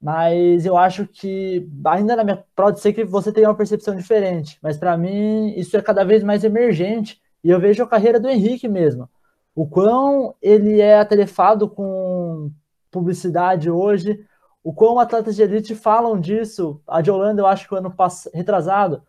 [0.00, 2.44] Mas eu acho que ainda na minha.
[2.54, 6.22] Pode ser que você tenha uma percepção diferente, mas para mim isso é cada vez
[6.22, 7.20] mais emergente.
[7.42, 9.08] E eu vejo a carreira do Henrique mesmo.
[9.54, 12.50] O quão ele é atarefado com
[12.94, 14.24] publicidade hoje,
[14.62, 16.80] o quão atletas de elite falam disso.
[16.86, 19.02] A de Holanda, eu acho que o ano passado, retrasado,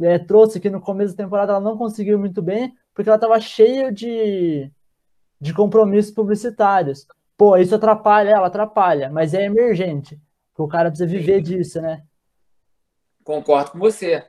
[0.00, 3.38] é, trouxe que no começo da temporada ela não conseguiu muito bem, porque ela estava
[3.38, 4.68] cheia de,
[5.40, 7.06] de compromissos publicitários.
[7.36, 10.20] Pô, isso atrapalha, ela atrapalha, mas é emergente.
[10.58, 12.02] O cara precisa viver disso, né?
[13.24, 14.24] Concordo com você.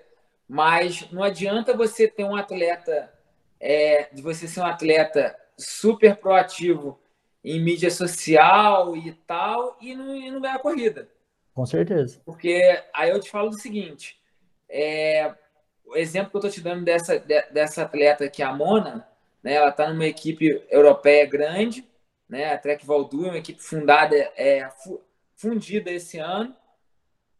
[0.47, 3.11] Mas não adianta você ter um atleta,
[3.59, 7.02] é, de você ser um atleta super proativo
[7.43, 11.09] em mídia social e tal, e não, e não ganhar a corrida.
[11.53, 12.21] Com certeza.
[12.25, 12.61] Porque
[12.93, 14.19] aí eu te falo do seguinte:
[14.69, 15.33] é,
[15.85, 19.07] o exemplo que eu estou te dando dessa, dessa atleta que é a Mona,
[19.43, 21.87] né, ela está numa equipe europeia grande,
[22.27, 24.67] né, a Trek Valdu, uma equipe fundada, é,
[25.35, 26.55] fundida esse ano,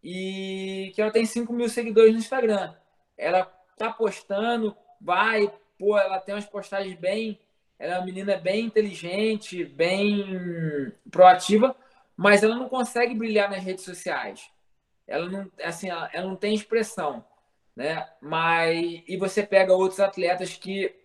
[0.04, 2.74] e que ela tem 5 mil seguidores no Instagram.
[3.18, 3.46] Ela
[3.78, 7.40] tá postando, vai, pô, ela tem umas postagens bem
[7.84, 11.76] ela é uma menina bem inteligente, bem proativa,
[12.16, 14.50] mas ela não consegue brilhar nas redes sociais.
[15.06, 17.26] Ela não, assim, ela, ela não tem expressão,
[17.76, 18.08] né?
[18.22, 20.96] Mas e você pega outros atletas que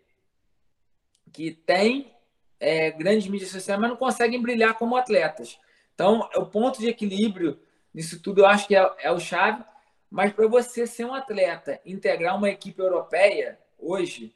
[1.32, 2.14] que têm
[2.60, 5.58] é, grandes mídias sociais, mas não conseguem brilhar como atletas.
[5.94, 7.58] Então, o ponto de equilíbrio
[7.92, 9.64] nisso tudo eu acho que é, é o chave.
[10.08, 14.32] Mas para você ser um atleta, integrar uma equipe europeia, hoje,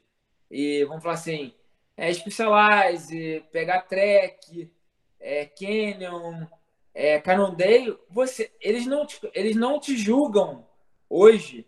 [0.51, 1.53] e vamos falar assim,
[1.95, 4.71] é Specialize, pegar Trek,
[5.19, 6.45] é, Canyon,
[6.93, 10.67] é, Cannondale, você, eles, não te, eles não te julgam
[11.09, 11.67] hoje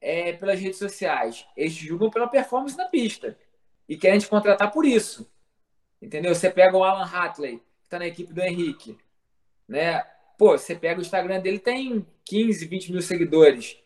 [0.00, 1.46] é, pelas redes sociais.
[1.56, 3.38] Eles te julgam pela performance na pista.
[3.88, 5.30] E querem te contratar por isso.
[6.00, 6.34] Entendeu?
[6.34, 8.98] Você pega o Alan Hatley, que está na equipe do Henrique.
[9.66, 10.00] Né?
[10.36, 13.78] Pô, você pega o Instagram dele, tem 15, 20 mil seguidores.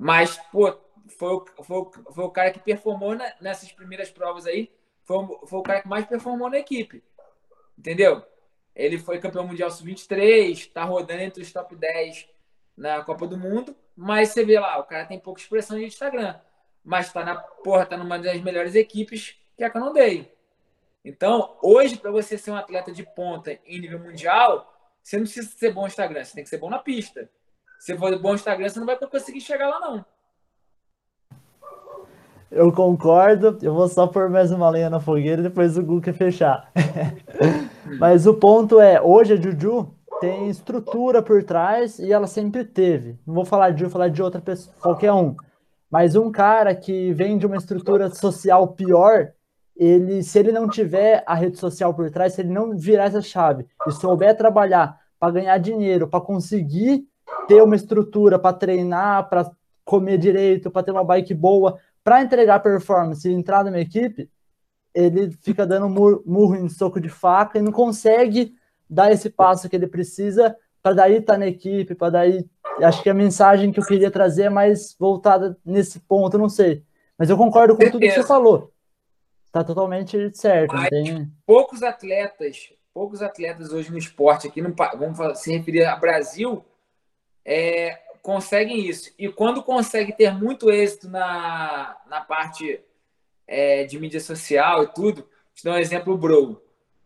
[0.00, 0.76] Mas, pô,
[1.08, 4.70] foi, foi, foi o cara que performou na, nessas primeiras provas aí.
[5.04, 7.02] Foi, foi o cara que mais performou na equipe.
[7.78, 8.24] Entendeu?
[8.74, 12.28] Ele foi campeão mundial sub-23, está rodando entre os top 10
[12.76, 16.34] na Copa do Mundo, mas você vê lá, o cara tem pouca expressão de Instagram,
[16.82, 20.28] mas está na porra, tá numa das melhores equipes que é a Canondale.
[21.04, 25.48] Então, hoje, para você ser um atleta de ponta em nível mundial, você não precisa
[25.48, 27.30] ser bom no Instagram, você tem que ser bom na pista.
[27.78, 30.04] Se for bom no Instagram, você não vai conseguir chegar lá, não.
[32.54, 36.00] Eu concordo, eu vou só pôr mais uma lenha na fogueira e depois o Gu
[36.00, 36.70] quer fechar.
[37.98, 43.18] Mas o ponto é, hoje a Juju tem estrutura por trás e ela sempre teve.
[43.26, 45.34] Não vou falar de vou falar de outra pessoa, qualquer um.
[45.90, 49.32] Mas um cara que vem de uma estrutura social pior,
[49.76, 53.20] ele, se ele não tiver a rede social por trás, se ele não virar essa
[53.20, 57.04] chave e souber trabalhar para ganhar dinheiro, para conseguir
[57.48, 59.50] ter uma estrutura para treinar, para
[59.84, 64.30] comer direito, para ter uma bike boa, para entregar performance e entrar numa equipe,
[64.94, 68.54] ele fica dando murro em soco de faca e não consegue
[68.88, 72.46] dar esse passo que ele precisa para daí estar tá na equipe, para daí.
[72.82, 76.84] Acho que a mensagem que eu queria trazer é mais voltada nesse ponto, não sei.
[77.16, 78.70] Mas eu concordo com tudo que você falou.
[79.50, 80.74] Tá totalmente certo.
[80.90, 81.32] Tem...
[81.46, 86.64] Poucos atletas, poucos atletas hoje no esporte aqui, no, vamos se referir a Brasil,
[87.44, 89.12] é, conseguem isso.
[89.18, 92.80] E quando consegue ter muito êxito na, na parte
[93.46, 96.62] é, de mídia social e tudo, te dou um exemplo, o Bro.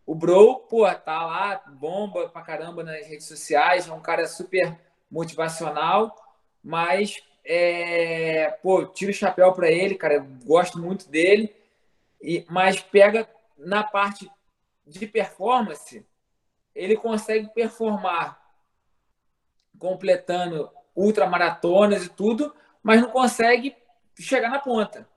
[0.06, 4.78] O Bro, pô, tá lá, bomba pra caramba nas redes sociais, é um cara super
[5.10, 6.14] motivacional,
[6.62, 11.52] mas, é, pô, tiro o chapéu para ele, cara, gosto muito dele,
[12.22, 14.30] e, mas pega na parte
[14.86, 16.06] de performance,
[16.76, 18.40] ele consegue performar
[19.80, 23.76] completando ultramaratonas e tudo, mas não consegue
[24.18, 25.08] chegar na ponta.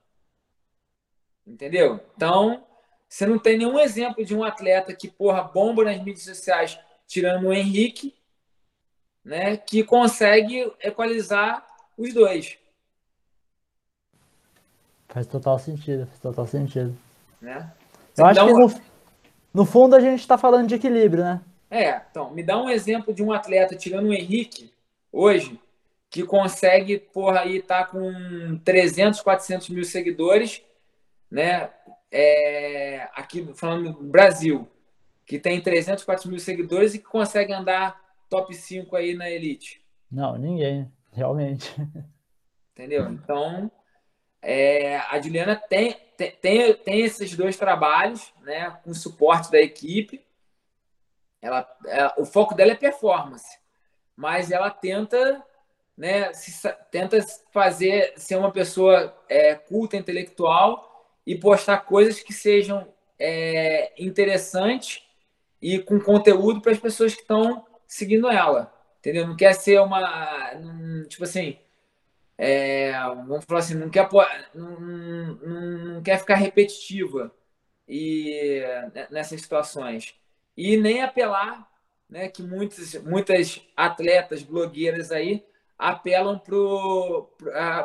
[1.46, 2.00] Entendeu?
[2.16, 2.64] Então,
[3.08, 7.48] você não tem nenhum exemplo de um atleta que, porra, bomba nas mídias sociais, tirando
[7.48, 8.14] o Henrique,
[9.24, 11.66] né, que consegue equalizar
[11.96, 12.56] os dois.
[15.08, 16.96] Faz total sentido, faz total sentido.
[17.40, 17.70] Né?
[18.16, 18.80] Eu acho que no,
[19.52, 21.40] no fundo a gente está falando de equilíbrio, né?
[21.70, 24.72] É, então, me dá um exemplo de um atleta, tirando o Henrique,
[25.10, 25.58] hoje,
[26.12, 30.62] que consegue, porra, aí tá com 300, 400 mil seguidores,
[31.30, 31.70] né?
[32.10, 34.68] É, aqui falando do Brasil,
[35.24, 37.98] que tem 300, 400 mil seguidores e que consegue andar
[38.28, 39.82] top 5 aí na elite.
[40.10, 41.74] Não, ninguém, realmente.
[42.72, 43.10] Entendeu?
[43.10, 43.72] Então,
[44.42, 45.96] é, a Juliana tem,
[46.42, 48.70] tem, tem esses dois trabalhos, né?
[48.84, 50.22] Com suporte da equipe.
[51.40, 53.58] Ela, ela, o foco dela é performance,
[54.14, 55.42] mas ela tenta
[56.02, 62.92] né, se, tenta fazer ser uma pessoa é, culta, intelectual e postar coisas que sejam
[63.16, 65.04] é, interessantes
[65.60, 69.28] e com conteúdo para as pessoas que estão seguindo ela, entendeu?
[69.28, 70.00] Não quer ser uma,
[71.08, 71.56] tipo assim,
[72.36, 72.94] é,
[73.28, 74.08] vamos falar assim, não quer,
[74.52, 77.32] não, não, quer ficar repetitiva
[77.86, 78.60] e
[78.92, 80.16] né, nessas situações
[80.56, 81.70] e nem apelar,
[82.10, 85.44] né, que muitas muitas atletas blogueiras aí
[85.82, 86.40] apelam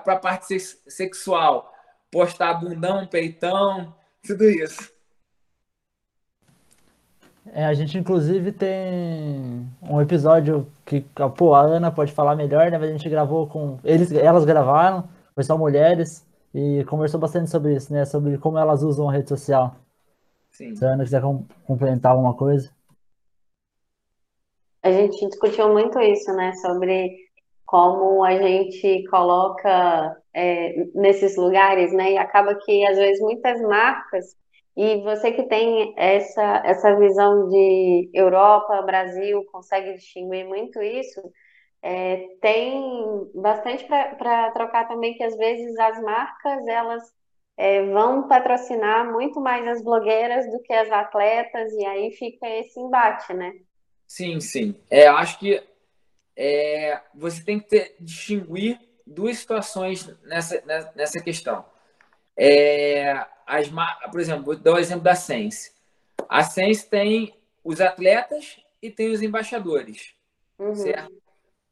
[0.04, 1.74] para a parte sexual.
[2.12, 3.94] Postar bundão, peitão,
[4.26, 4.96] tudo isso.
[7.54, 11.06] É, a gente inclusive tem um episódio que
[11.38, 12.78] pô, a Ana pode falar melhor, né?
[12.78, 13.80] A gente gravou com.
[13.84, 18.06] Eles, elas gravaram, foi só mulheres, e conversou bastante sobre isso, né?
[18.06, 19.76] Sobre como elas usam a rede social.
[20.52, 20.76] Sim.
[20.76, 21.22] Se a Ana quiser
[21.66, 22.72] complementar alguma coisa.
[24.82, 26.54] A gente discutiu muito isso, né?
[26.54, 27.27] Sobre
[27.68, 32.14] como a gente coloca é, nesses lugares, né?
[32.14, 34.36] E acaba que às vezes muitas marcas
[34.76, 41.22] e você que tem essa essa visão de Europa, Brasil, consegue distinguir muito isso.
[41.82, 47.04] É, tem bastante para trocar também que às vezes as marcas elas
[47.58, 52.80] é, vão patrocinar muito mais as blogueiras do que as atletas e aí fica esse
[52.80, 53.52] embate, né?
[54.08, 54.76] Sim, sim.
[54.90, 55.62] É, acho que
[56.38, 60.64] é, você tem que ter, distinguir duas situações nessa,
[60.96, 61.66] nessa questão.
[62.38, 63.68] é, as,
[64.12, 65.72] por exemplo, vou dar o exemplo da Sense.
[66.30, 67.34] A Sense tem
[67.64, 70.14] os atletas e tem os embaixadores,
[70.60, 70.76] uhum.
[70.76, 71.16] certo?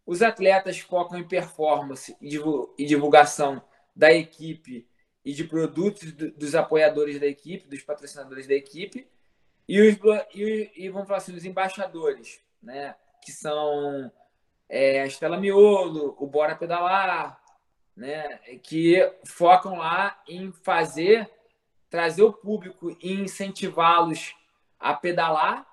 [0.05, 3.61] Os atletas focam em performance e divulgação
[3.95, 4.87] da equipe
[5.23, 9.07] e de produtos dos apoiadores da equipe, dos patrocinadores da equipe,
[9.67, 9.97] e, os,
[10.33, 12.95] e, e vamos falar assim, os embaixadores, né?
[13.23, 14.11] que são
[14.69, 17.39] é, a Estela Miolo, o Bora Pedalar,
[17.95, 18.39] né?
[18.63, 21.29] que focam lá em fazer,
[21.89, 24.35] trazer o público e incentivá-los
[24.79, 25.65] a pedalar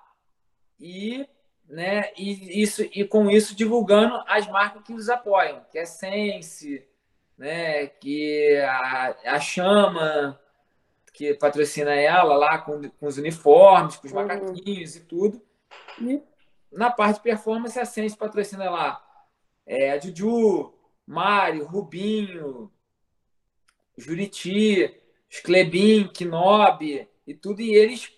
[0.79, 1.27] e,
[1.67, 6.85] né, e, isso, e com isso divulgando as marcas que os apoiam, que é Sense,
[7.37, 10.39] né, que a, a Chama,
[11.13, 14.21] que patrocina ela lá com, com os uniformes, com os uhum.
[14.21, 15.41] macaquinhos e tudo.
[16.01, 16.21] E
[16.73, 19.03] na parte de performance, a Sense patrocina lá
[19.65, 20.73] é, a Juju,
[21.05, 22.71] Mário, Rubinho,
[23.97, 24.93] Juriti,
[25.29, 27.61] Sclebin, Knob e tudo.
[27.61, 28.11] E eles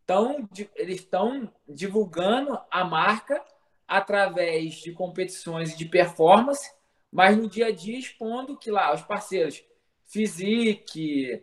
[0.00, 3.42] estão eles estão divulgando a marca
[3.86, 6.72] através de competições de performance,
[7.10, 9.64] mas no dia a dia expondo que lá os parceiros
[10.06, 11.42] Physique,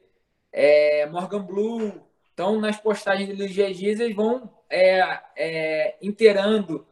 [0.51, 2.01] é, Morgan Blue,
[2.33, 6.85] então nas postagens do dia a dia eles vão é, é, inteirando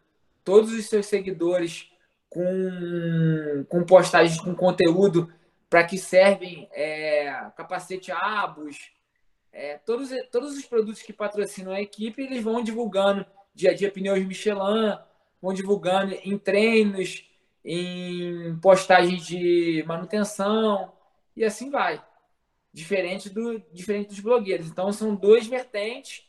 [0.43, 1.91] todos os seus seguidores
[2.29, 5.31] com, com postagens com conteúdo
[5.69, 8.91] para que servem é, capacete abos,
[9.51, 13.89] é, todos, todos os produtos que patrocinam a equipe, eles vão divulgando dia a dia
[13.89, 14.97] pneus Michelin,
[15.41, 17.25] vão divulgando em treinos,
[17.63, 20.91] em postagens de manutenção
[21.35, 22.03] e assim vai.
[22.73, 24.67] Diferente, do, diferente dos blogueiros.
[24.67, 26.24] Então, são duas vertentes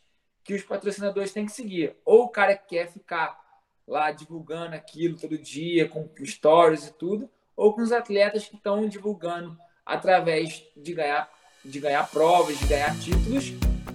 [0.47, 1.97] que os patrocinadores têm que seguir.
[2.05, 3.37] Ou o cara quer ficar
[3.85, 8.87] lá divulgando aquilo todo dia, com stories e tudo, ou com os atletas que estão
[8.89, 11.29] divulgando através de ganhar,
[11.65, 13.55] de ganhar provas, de ganhar títulos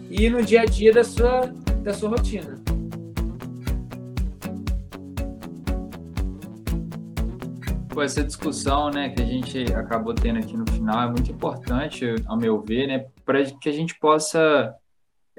[0.09, 1.47] e no dia a dia da sua,
[1.81, 2.61] da sua rotina.
[7.87, 12.05] Pô, essa discussão né, que a gente acabou tendo aqui no final é muito importante,
[12.25, 14.75] ao meu ver, né, para que a gente possa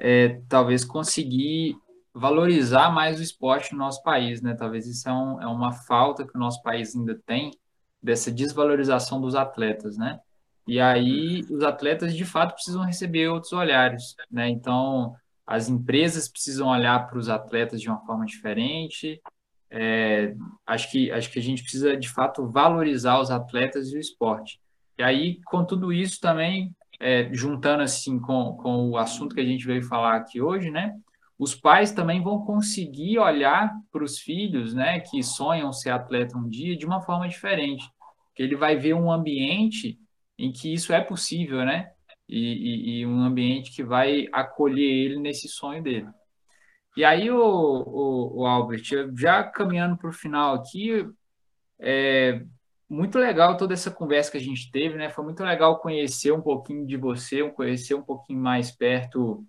[0.03, 1.77] é, talvez conseguir
[2.13, 4.53] valorizar mais o esporte no nosso país, né?
[4.53, 7.51] Talvez isso é, um, é uma falta que o nosso país ainda tem
[8.01, 10.19] dessa desvalorização dos atletas, né?
[10.67, 14.49] E aí os atletas de fato precisam receber outros olhares, né?
[14.49, 15.15] Então
[15.47, 19.21] as empresas precisam olhar para os atletas de uma forma diferente.
[19.71, 20.35] É,
[20.67, 24.59] acho que acho que a gente precisa de fato valorizar os atletas e o esporte.
[24.97, 29.45] E aí com tudo isso também é, juntando assim com, com o assunto que a
[29.45, 30.95] gente veio falar aqui hoje, né?
[31.37, 36.47] Os pais também vão conseguir olhar para os filhos, né, que sonham ser atleta um
[36.47, 37.83] dia, de uma forma diferente,
[38.33, 39.99] que ele vai ver um ambiente
[40.37, 41.91] em que isso é possível, né?
[42.29, 46.07] E, e, e um ambiente que vai acolher ele nesse sonho dele.
[46.95, 48.83] E aí, o, o, o Albert,
[49.17, 51.05] já caminhando para o final aqui,
[51.79, 52.45] é,
[52.89, 55.09] muito legal toda essa conversa que a gente teve, né?
[55.09, 59.45] Foi muito legal conhecer um pouquinho de você, conhecer um pouquinho mais perto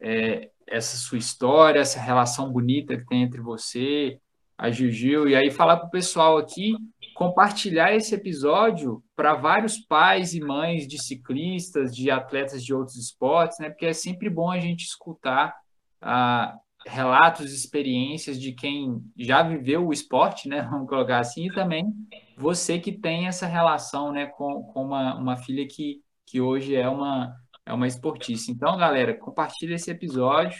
[0.00, 4.18] é, essa sua história, essa relação bonita que tem entre você,
[4.56, 6.74] a Gil, e aí falar para o pessoal aqui
[7.14, 13.58] compartilhar esse episódio para vários pais e mães de ciclistas, de atletas de outros esportes,
[13.58, 13.68] né?
[13.68, 15.54] Porque é sempre bom a gente escutar
[16.00, 16.56] ah,
[16.86, 20.62] relatos, experiências de quem já viveu o esporte, né?
[20.70, 21.92] Vamos colocar assim, e também
[22.36, 26.88] você que tem essa relação, né, com, com uma, uma filha que, que hoje é
[26.88, 27.34] uma,
[27.66, 28.50] é uma esportista.
[28.50, 30.58] Então, galera, compartilha esse episódio.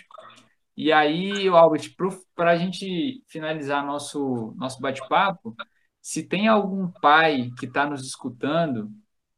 [0.77, 1.95] E aí, Albert,
[2.35, 5.55] para a gente finalizar nosso, nosso bate-papo,
[6.01, 8.91] se tem algum pai que está nos escutando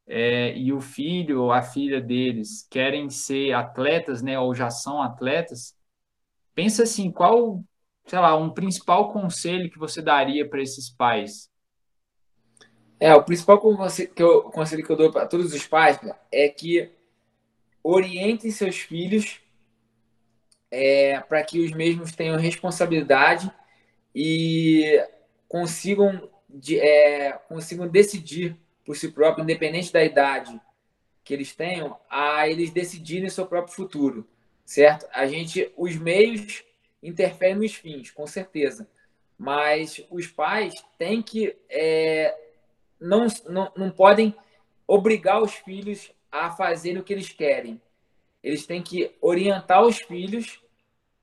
[0.07, 5.01] é, e o filho ou a filha deles querem ser atletas, né, ou já são
[5.01, 5.75] atletas,
[6.53, 7.63] pensa assim, qual,
[8.05, 11.49] sei lá, um principal conselho que você daria para esses pais?
[12.99, 15.99] É, o principal conselho que eu, conselho que eu dou para todos os pais
[16.31, 16.89] é que
[17.83, 19.41] orientem seus filhos
[20.71, 23.51] é, para que os mesmos tenham responsabilidade
[24.15, 25.03] e
[25.47, 30.59] consigam, de, é, consigam decidir por si próprio, independente da idade
[31.23, 34.27] que eles tenham, a eles decidirem seu próprio futuro
[34.65, 35.07] certo?
[35.13, 36.63] A gente, os meios
[37.01, 38.87] interferem nos fins, com certeza,
[39.37, 42.35] mas os pais têm que é,
[42.99, 44.33] não, não, não podem
[44.87, 47.81] obrigar os filhos a fazer o que eles querem.
[48.41, 50.61] Eles têm que orientar os filhos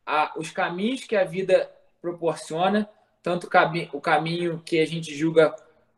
[0.06, 1.70] a os caminhos que a vida
[2.00, 2.88] proporciona,
[3.22, 3.48] tanto
[3.92, 5.54] o caminho que a gente julga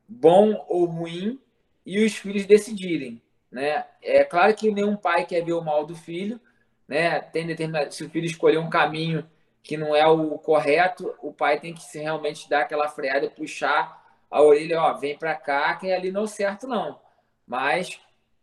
[0.08, 1.40] bom ou ruim,
[1.84, 3.20] e os filhos decidirem.
[3.50, 3.84] né?
[4.00, 6.40] É claro que nenhum pai quer ver o mal do filho,
[6.86, 7.20] né?
[7.20, 9.28] Tem determinado, se o filho escolher um caminho
[9.62, 14.42] que não é o correto, o pai tem que realmente dar aquela freada puxar a
[14.42, 16.98] orelha, ó, vem para cá, que ali não é certo não.
[17.46, 18.00] Mas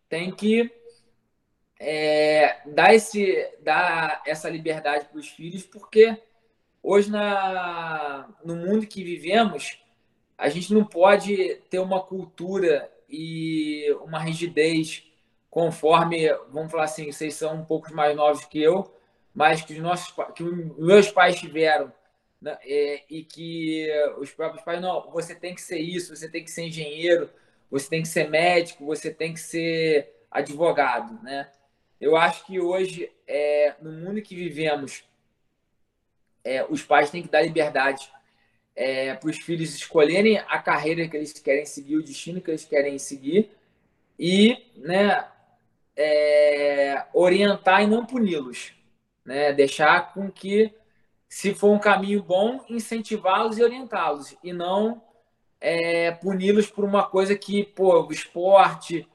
[0.07, 0.71] tem que
[1.79, 6.15] é, dar, esse, dar essa liberdade para os filhos, porque
[6.83, 9.79] hoje na, no mundo que vivemos,
[10.37, 15.08] a gente não pode ter uma cultura e uma rigidez
[15.49, 18.93] conforme, vamos falar assim, vocês são um pouco mais novos que eu,
[19.33, 21.91] mas que os nossos que meus pais tiveram
[22.41, 23.87] né, é, e que
[24.17, 27.29] os próprios pais não, você tem que ser isso, você tem que ser engenheiro,
[27.69, 31.49] você tem que ser médico, você tem que ser advogado, né?
[31.99, 35.03] Eu acho que hoje, é, no mundo que vivemos,
[36.43, 38.09] é, os pais têm que dar liberdade
[38.75, 42.63] é, para os filhos escolherem a carreira que eles querem seguir, o destino que eles
[42.63, 43.51] querem seguir
[44.17, 45.27] e, né,
[45.95, 48.73] é, orientar e não puni-los,
[49.25, 49.53] né?
[49.53, 50.73] Deixar com que,
[51.27, 55.01] se for um caminho bom, incentivá-los e orientá-los e não
[55.59, 59.07] é, puni-los por uma coisa que, pô, o esporte,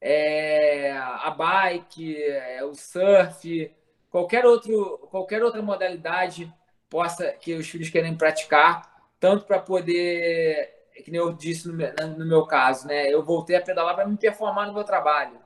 [0.00, 3.72] é, a bike, é, o surf,
[4.10, 6.52] qualquer outro, qualquer outra modalidade
[6.90, 8.82] possa que os filhos querem praticar,
[9.20, 13.08] tanto para poder, que nem eu disse no meu, no meu caso, né?
[13.08, 15.38] Eu voltei a pedalar para me performar no meu trabalho.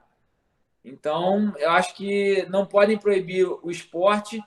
[0.87, 4.41] Então, eu acho que não podem proibir o esporte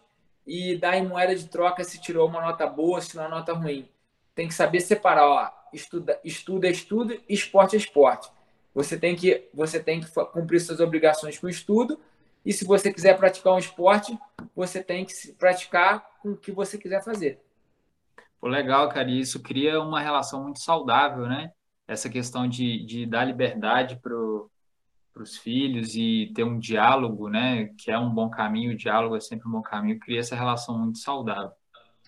[0.47, 3.51] e dar em moeda de troca se tirou uma nota boa, se tirou uma nota
[3.51, 3.89] ruim.
[4.33, 8.31] Tem que saber separar, ó, estuda, estudo é estudo, esporte é esporte.
[8.73, 11.99] Você tem que você tem que cumprir suas obrigações com o estudo
[12.45, 14.17] e se você quiser praticar um esporte,
[14.55, 17.41] você tem que praticar com o que você quiser fazer.
[18.39, 21.51] Pô, legal, cara, e isso cria uma relação muito saudável, né?
[21.85, 24.13] Essa questão de, de dar liberdade para
[25.24, 27.67] os filhos e ter um diálogo, né?
[27.78, 30.78] Que é um bom caminho, o diálogo é sempre um bom caminho, cria essa relação
[30.78, 31.51] muito saudável.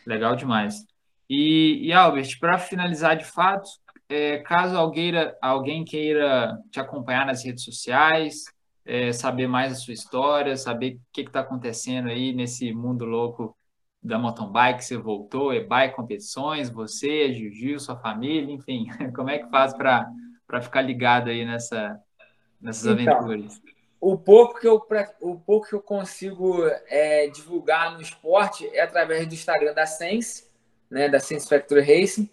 [0.06, 0.86] Legal demais.
[1.30, 3.70] E, e Albert, para finalizar de fato,
[4.10, 8.46] é, caso alguém, alguém queira te acompanhar nas redes sociais,
[8.86, 13.56] é, saber mais da sua história, saber o que está acontecendo aí nesse mundo louco
[14.04, 19.30] da mountain bike, você voltou, é bike competições, você, é Gil, sua família, enfim, como
[19.30, 20.12] é que faz para
[20.62, 21.98] ficar ligado aí nessa,
[22.62, 23.62] nessas então, aventuras?
[24.00, 24.82] O pouco que eu,
[25.22, 30.50] o pouco que eu consigo é, divulgar no esporte é através do Instagram da Sense,
[30.90, 32.30] né, da Sense Factory Racing,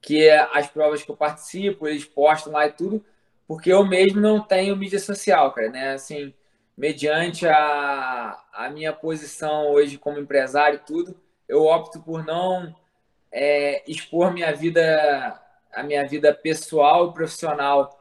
[0.00, 3.04] que é as provas que eu participo, eles postam lá e tudo,
[3.46, 5.92] porque eu mesmo não tenho mídia social, cara, né?
[5.92, 6.32] Assim,
[6.76, 12.74] mediante a, a minha posição hoje como empresário e tudo, eu opto por não
[13.30, 15.38] é, expor minha vida,
[15.72, 17.99] a minha vida pessoal e profissional.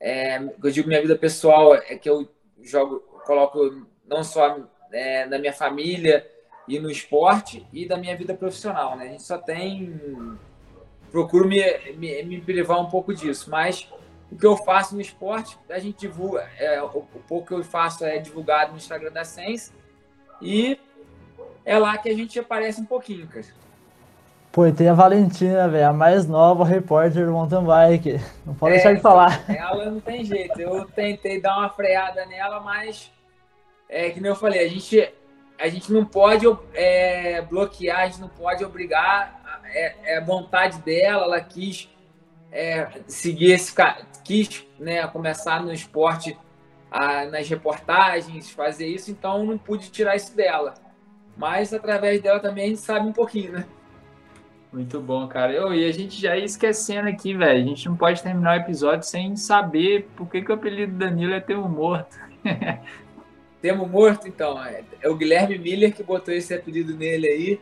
[0.00, 2.28] É, eu digo minha vida pessoal é que eu
[2.62, 6.28] jogo, coloco não só é, na minha família
[6.66, 9.04] e no esporte e da minha vida profissional, né?
[9.04, 10.38] A gente só tem
[11.10, 11.62] procuro me,
[11.96, 13.90] me, me privar um pouco disso, mas
[14.30, 17.64] o que eu faço no esporte, a gente divulga, é, o, o, pouco que eu
[17.64, 19.72] faço é divulgado no Instagram da Sense
[20.40, 20.78] e
[21.64, 23.46] é lá que a gente aparece um pouquinho, cara.
[24.58, 28.20] Pô, e tem a Valentina, velho, a mais nova repórter do mountain bike.
[28.44, 29.44] Não pode é, deixar de falar.
[29.48, 30.60] Ela não tem jeito.
[30.60, 33.08] Eu tentei dar uma freada nela, mas
[33.88, 35.14] é que nem eu falei, a gente,
[35.60, 36.44] a gente não pode
[36.74, 39.62] é, bloquear, a gente não pode obrigar.
[39.66, 41.88] É, é vontade dela, ela quis
[42.50, 43.72] é, seguir esse
[44.24, 46.36] quis né, começar no esporte
[46.90, 50.74] a, nas reportagens, fazer isso, então não pude tirar isso dela.
[51.36, 53.64] Mas através dela também a gente sabe um pouquinho, né?
[54.72, 55.52] Muito bom, cara.
[55.52, 57.62] Eu, e a gente já ia esquecendo aqui, velho.
[57.62, 60.98] A gente não pode terminar o episódio sem saber por que, que o apelido do
[60.98, 62.16] Danilo é Temo Morto.
[63.62, 64.62] Temo Morto, então.
[64.62, 67.60] É, é o Guilherme Miller que botou esse apelido nele aí.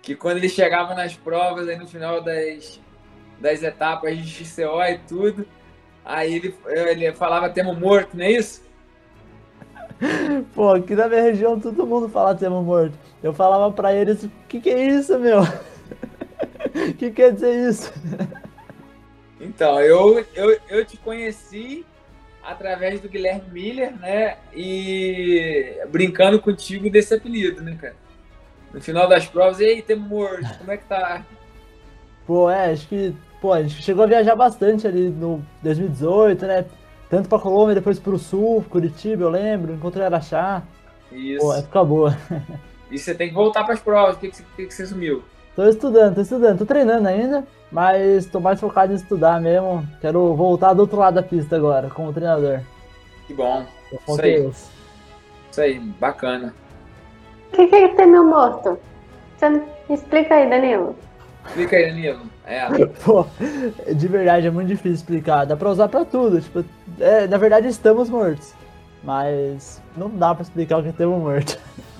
[0.00, 2.80] Que quando ele chegava nas provas, aí no final das,
[3.38, 5.46] das etapas de XCO e tudo.
[6.04, 8.64] Aí ele, ele falava Temo morto, não é isso?
[10.54, 12.96] Pô, aqui na minha região todo mundo fala Temo morto.
[13.22, 15.40] Eu falava pra eles, o que, que é isso, meu?
[16.88, 17.92] O que quer dizer isso?
[19.40, 21.84] Então, eu, eu, eu te conheci
[22.42, 24.36] através do Guilherme Miller, né?
[24.54, 27.96] E brincando contigo desse apelido, né, cara?
[28.72, 31.24] No final das provas, ei, morto, como é que tá?
[32.26, 36.64] Pô, é, acho que pô, a gente chegou a viajar bastante ali no 2018, né?
[37.08, 40.62] Tanto pra Colômbia, depois pro sul, Curitiba, eu lembro, encontrei Araxá.
[41.12, 41.40] Isso.
[41.40, 42.18] Pô, época boa.
[42.90, 45.22] E você tem que voltar pras provas, por que, que, que você sumiu?
[45.56, 47.42] Tô estudando, tô estudando, tô treinando ainda,
[47.72, 49.88] mas tô mais focado em estudar mesmo.
[50.02, 52.60] Quero voltar do outro lado da pista agora, como treinador.
[53.26, 53.64] Que bom.
[53.90, 54.50] Isso aí.
[55.50, 56.54] Isso aí, bacana.
[57.48, 58.78] O que, que é ter meu morto?
[59.38, 60.94] Você explica aí, Danilo.
[61.46, 62.20] Explica aí, Danilo.
[62.44, 62.68] É.
[63.02, 63.24] Pô,
[63.94, 65.46] de verdade é muito difícil explicar.
[65.46, 66.38] Dá pra usar pra tudo.
[66.38, 66.66] Tipo,
[67.00, 68.52] é, na verdade estamos mortos.
[69.02, 71.58] Mas não dá pra explicar o que é temos morto.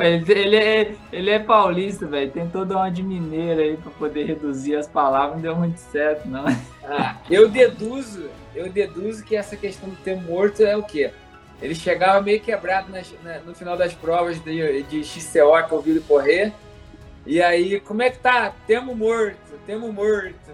[0.00, 2.30] Ele, ele, é, ele é paulista, velho.
[2.30, 6.28] Tentou dar uma de mineiro aí pra poder reduzir as palavras, não deu muito certo,
[6.28, 6.44] não.
[6.84, 11.10] Ah, eu deduzo, eu deduzo que essa questão do ter morto é o quê?
[11.60, 15.82] Ele chegava meio quebrado nas, na, no final das provas de, de XCO que eu
[15.82, 16.52] vi ele correr.
[17.24, 18.52] E aí, como é que tá?
[18.66, 20.52] Temo morto, temo morto.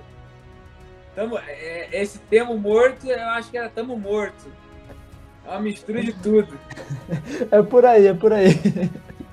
[1.14, 4.50] Tamo, é, esse temo morto, eu acho que era tamo morto.
[5.44, 6.48] É uma mistura de tudo.
[7.50, 8.48] É por aí, é por aí.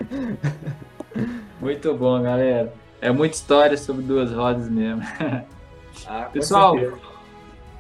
[1.60, 2.74] Muito bom, galera.
[3.02, 5.02] É muita história sobre duas rodas mesmo.
[6.08, 6.76] Ah, pessoal,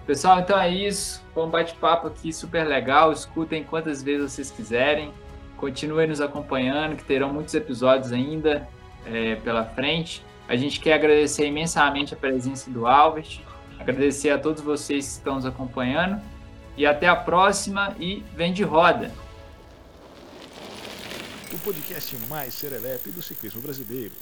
[0.06, 1.23] pessoal, então é isso.
[1.34, 3.11] Foi um bate-papo aqui super legal.
[3.11, 5.14] Escutem quantas vezes vocês quiserem.
[5.57, 8.68] Continuem nos acompanhando, que terão muitos episódios ainda
[9.06, 10.23] é, pela frente.
[10.47, 13.39] A gente quer agradecer imensamente a presença do Albert,
[13.77, 16.19] agradecer a todos vocês que estão nos acompanhando.
[16.76, 19.11] E até a próxima e vem de roda!
[21.51, 24.13] O podcast mais serelepe do ciclismo brasileiro.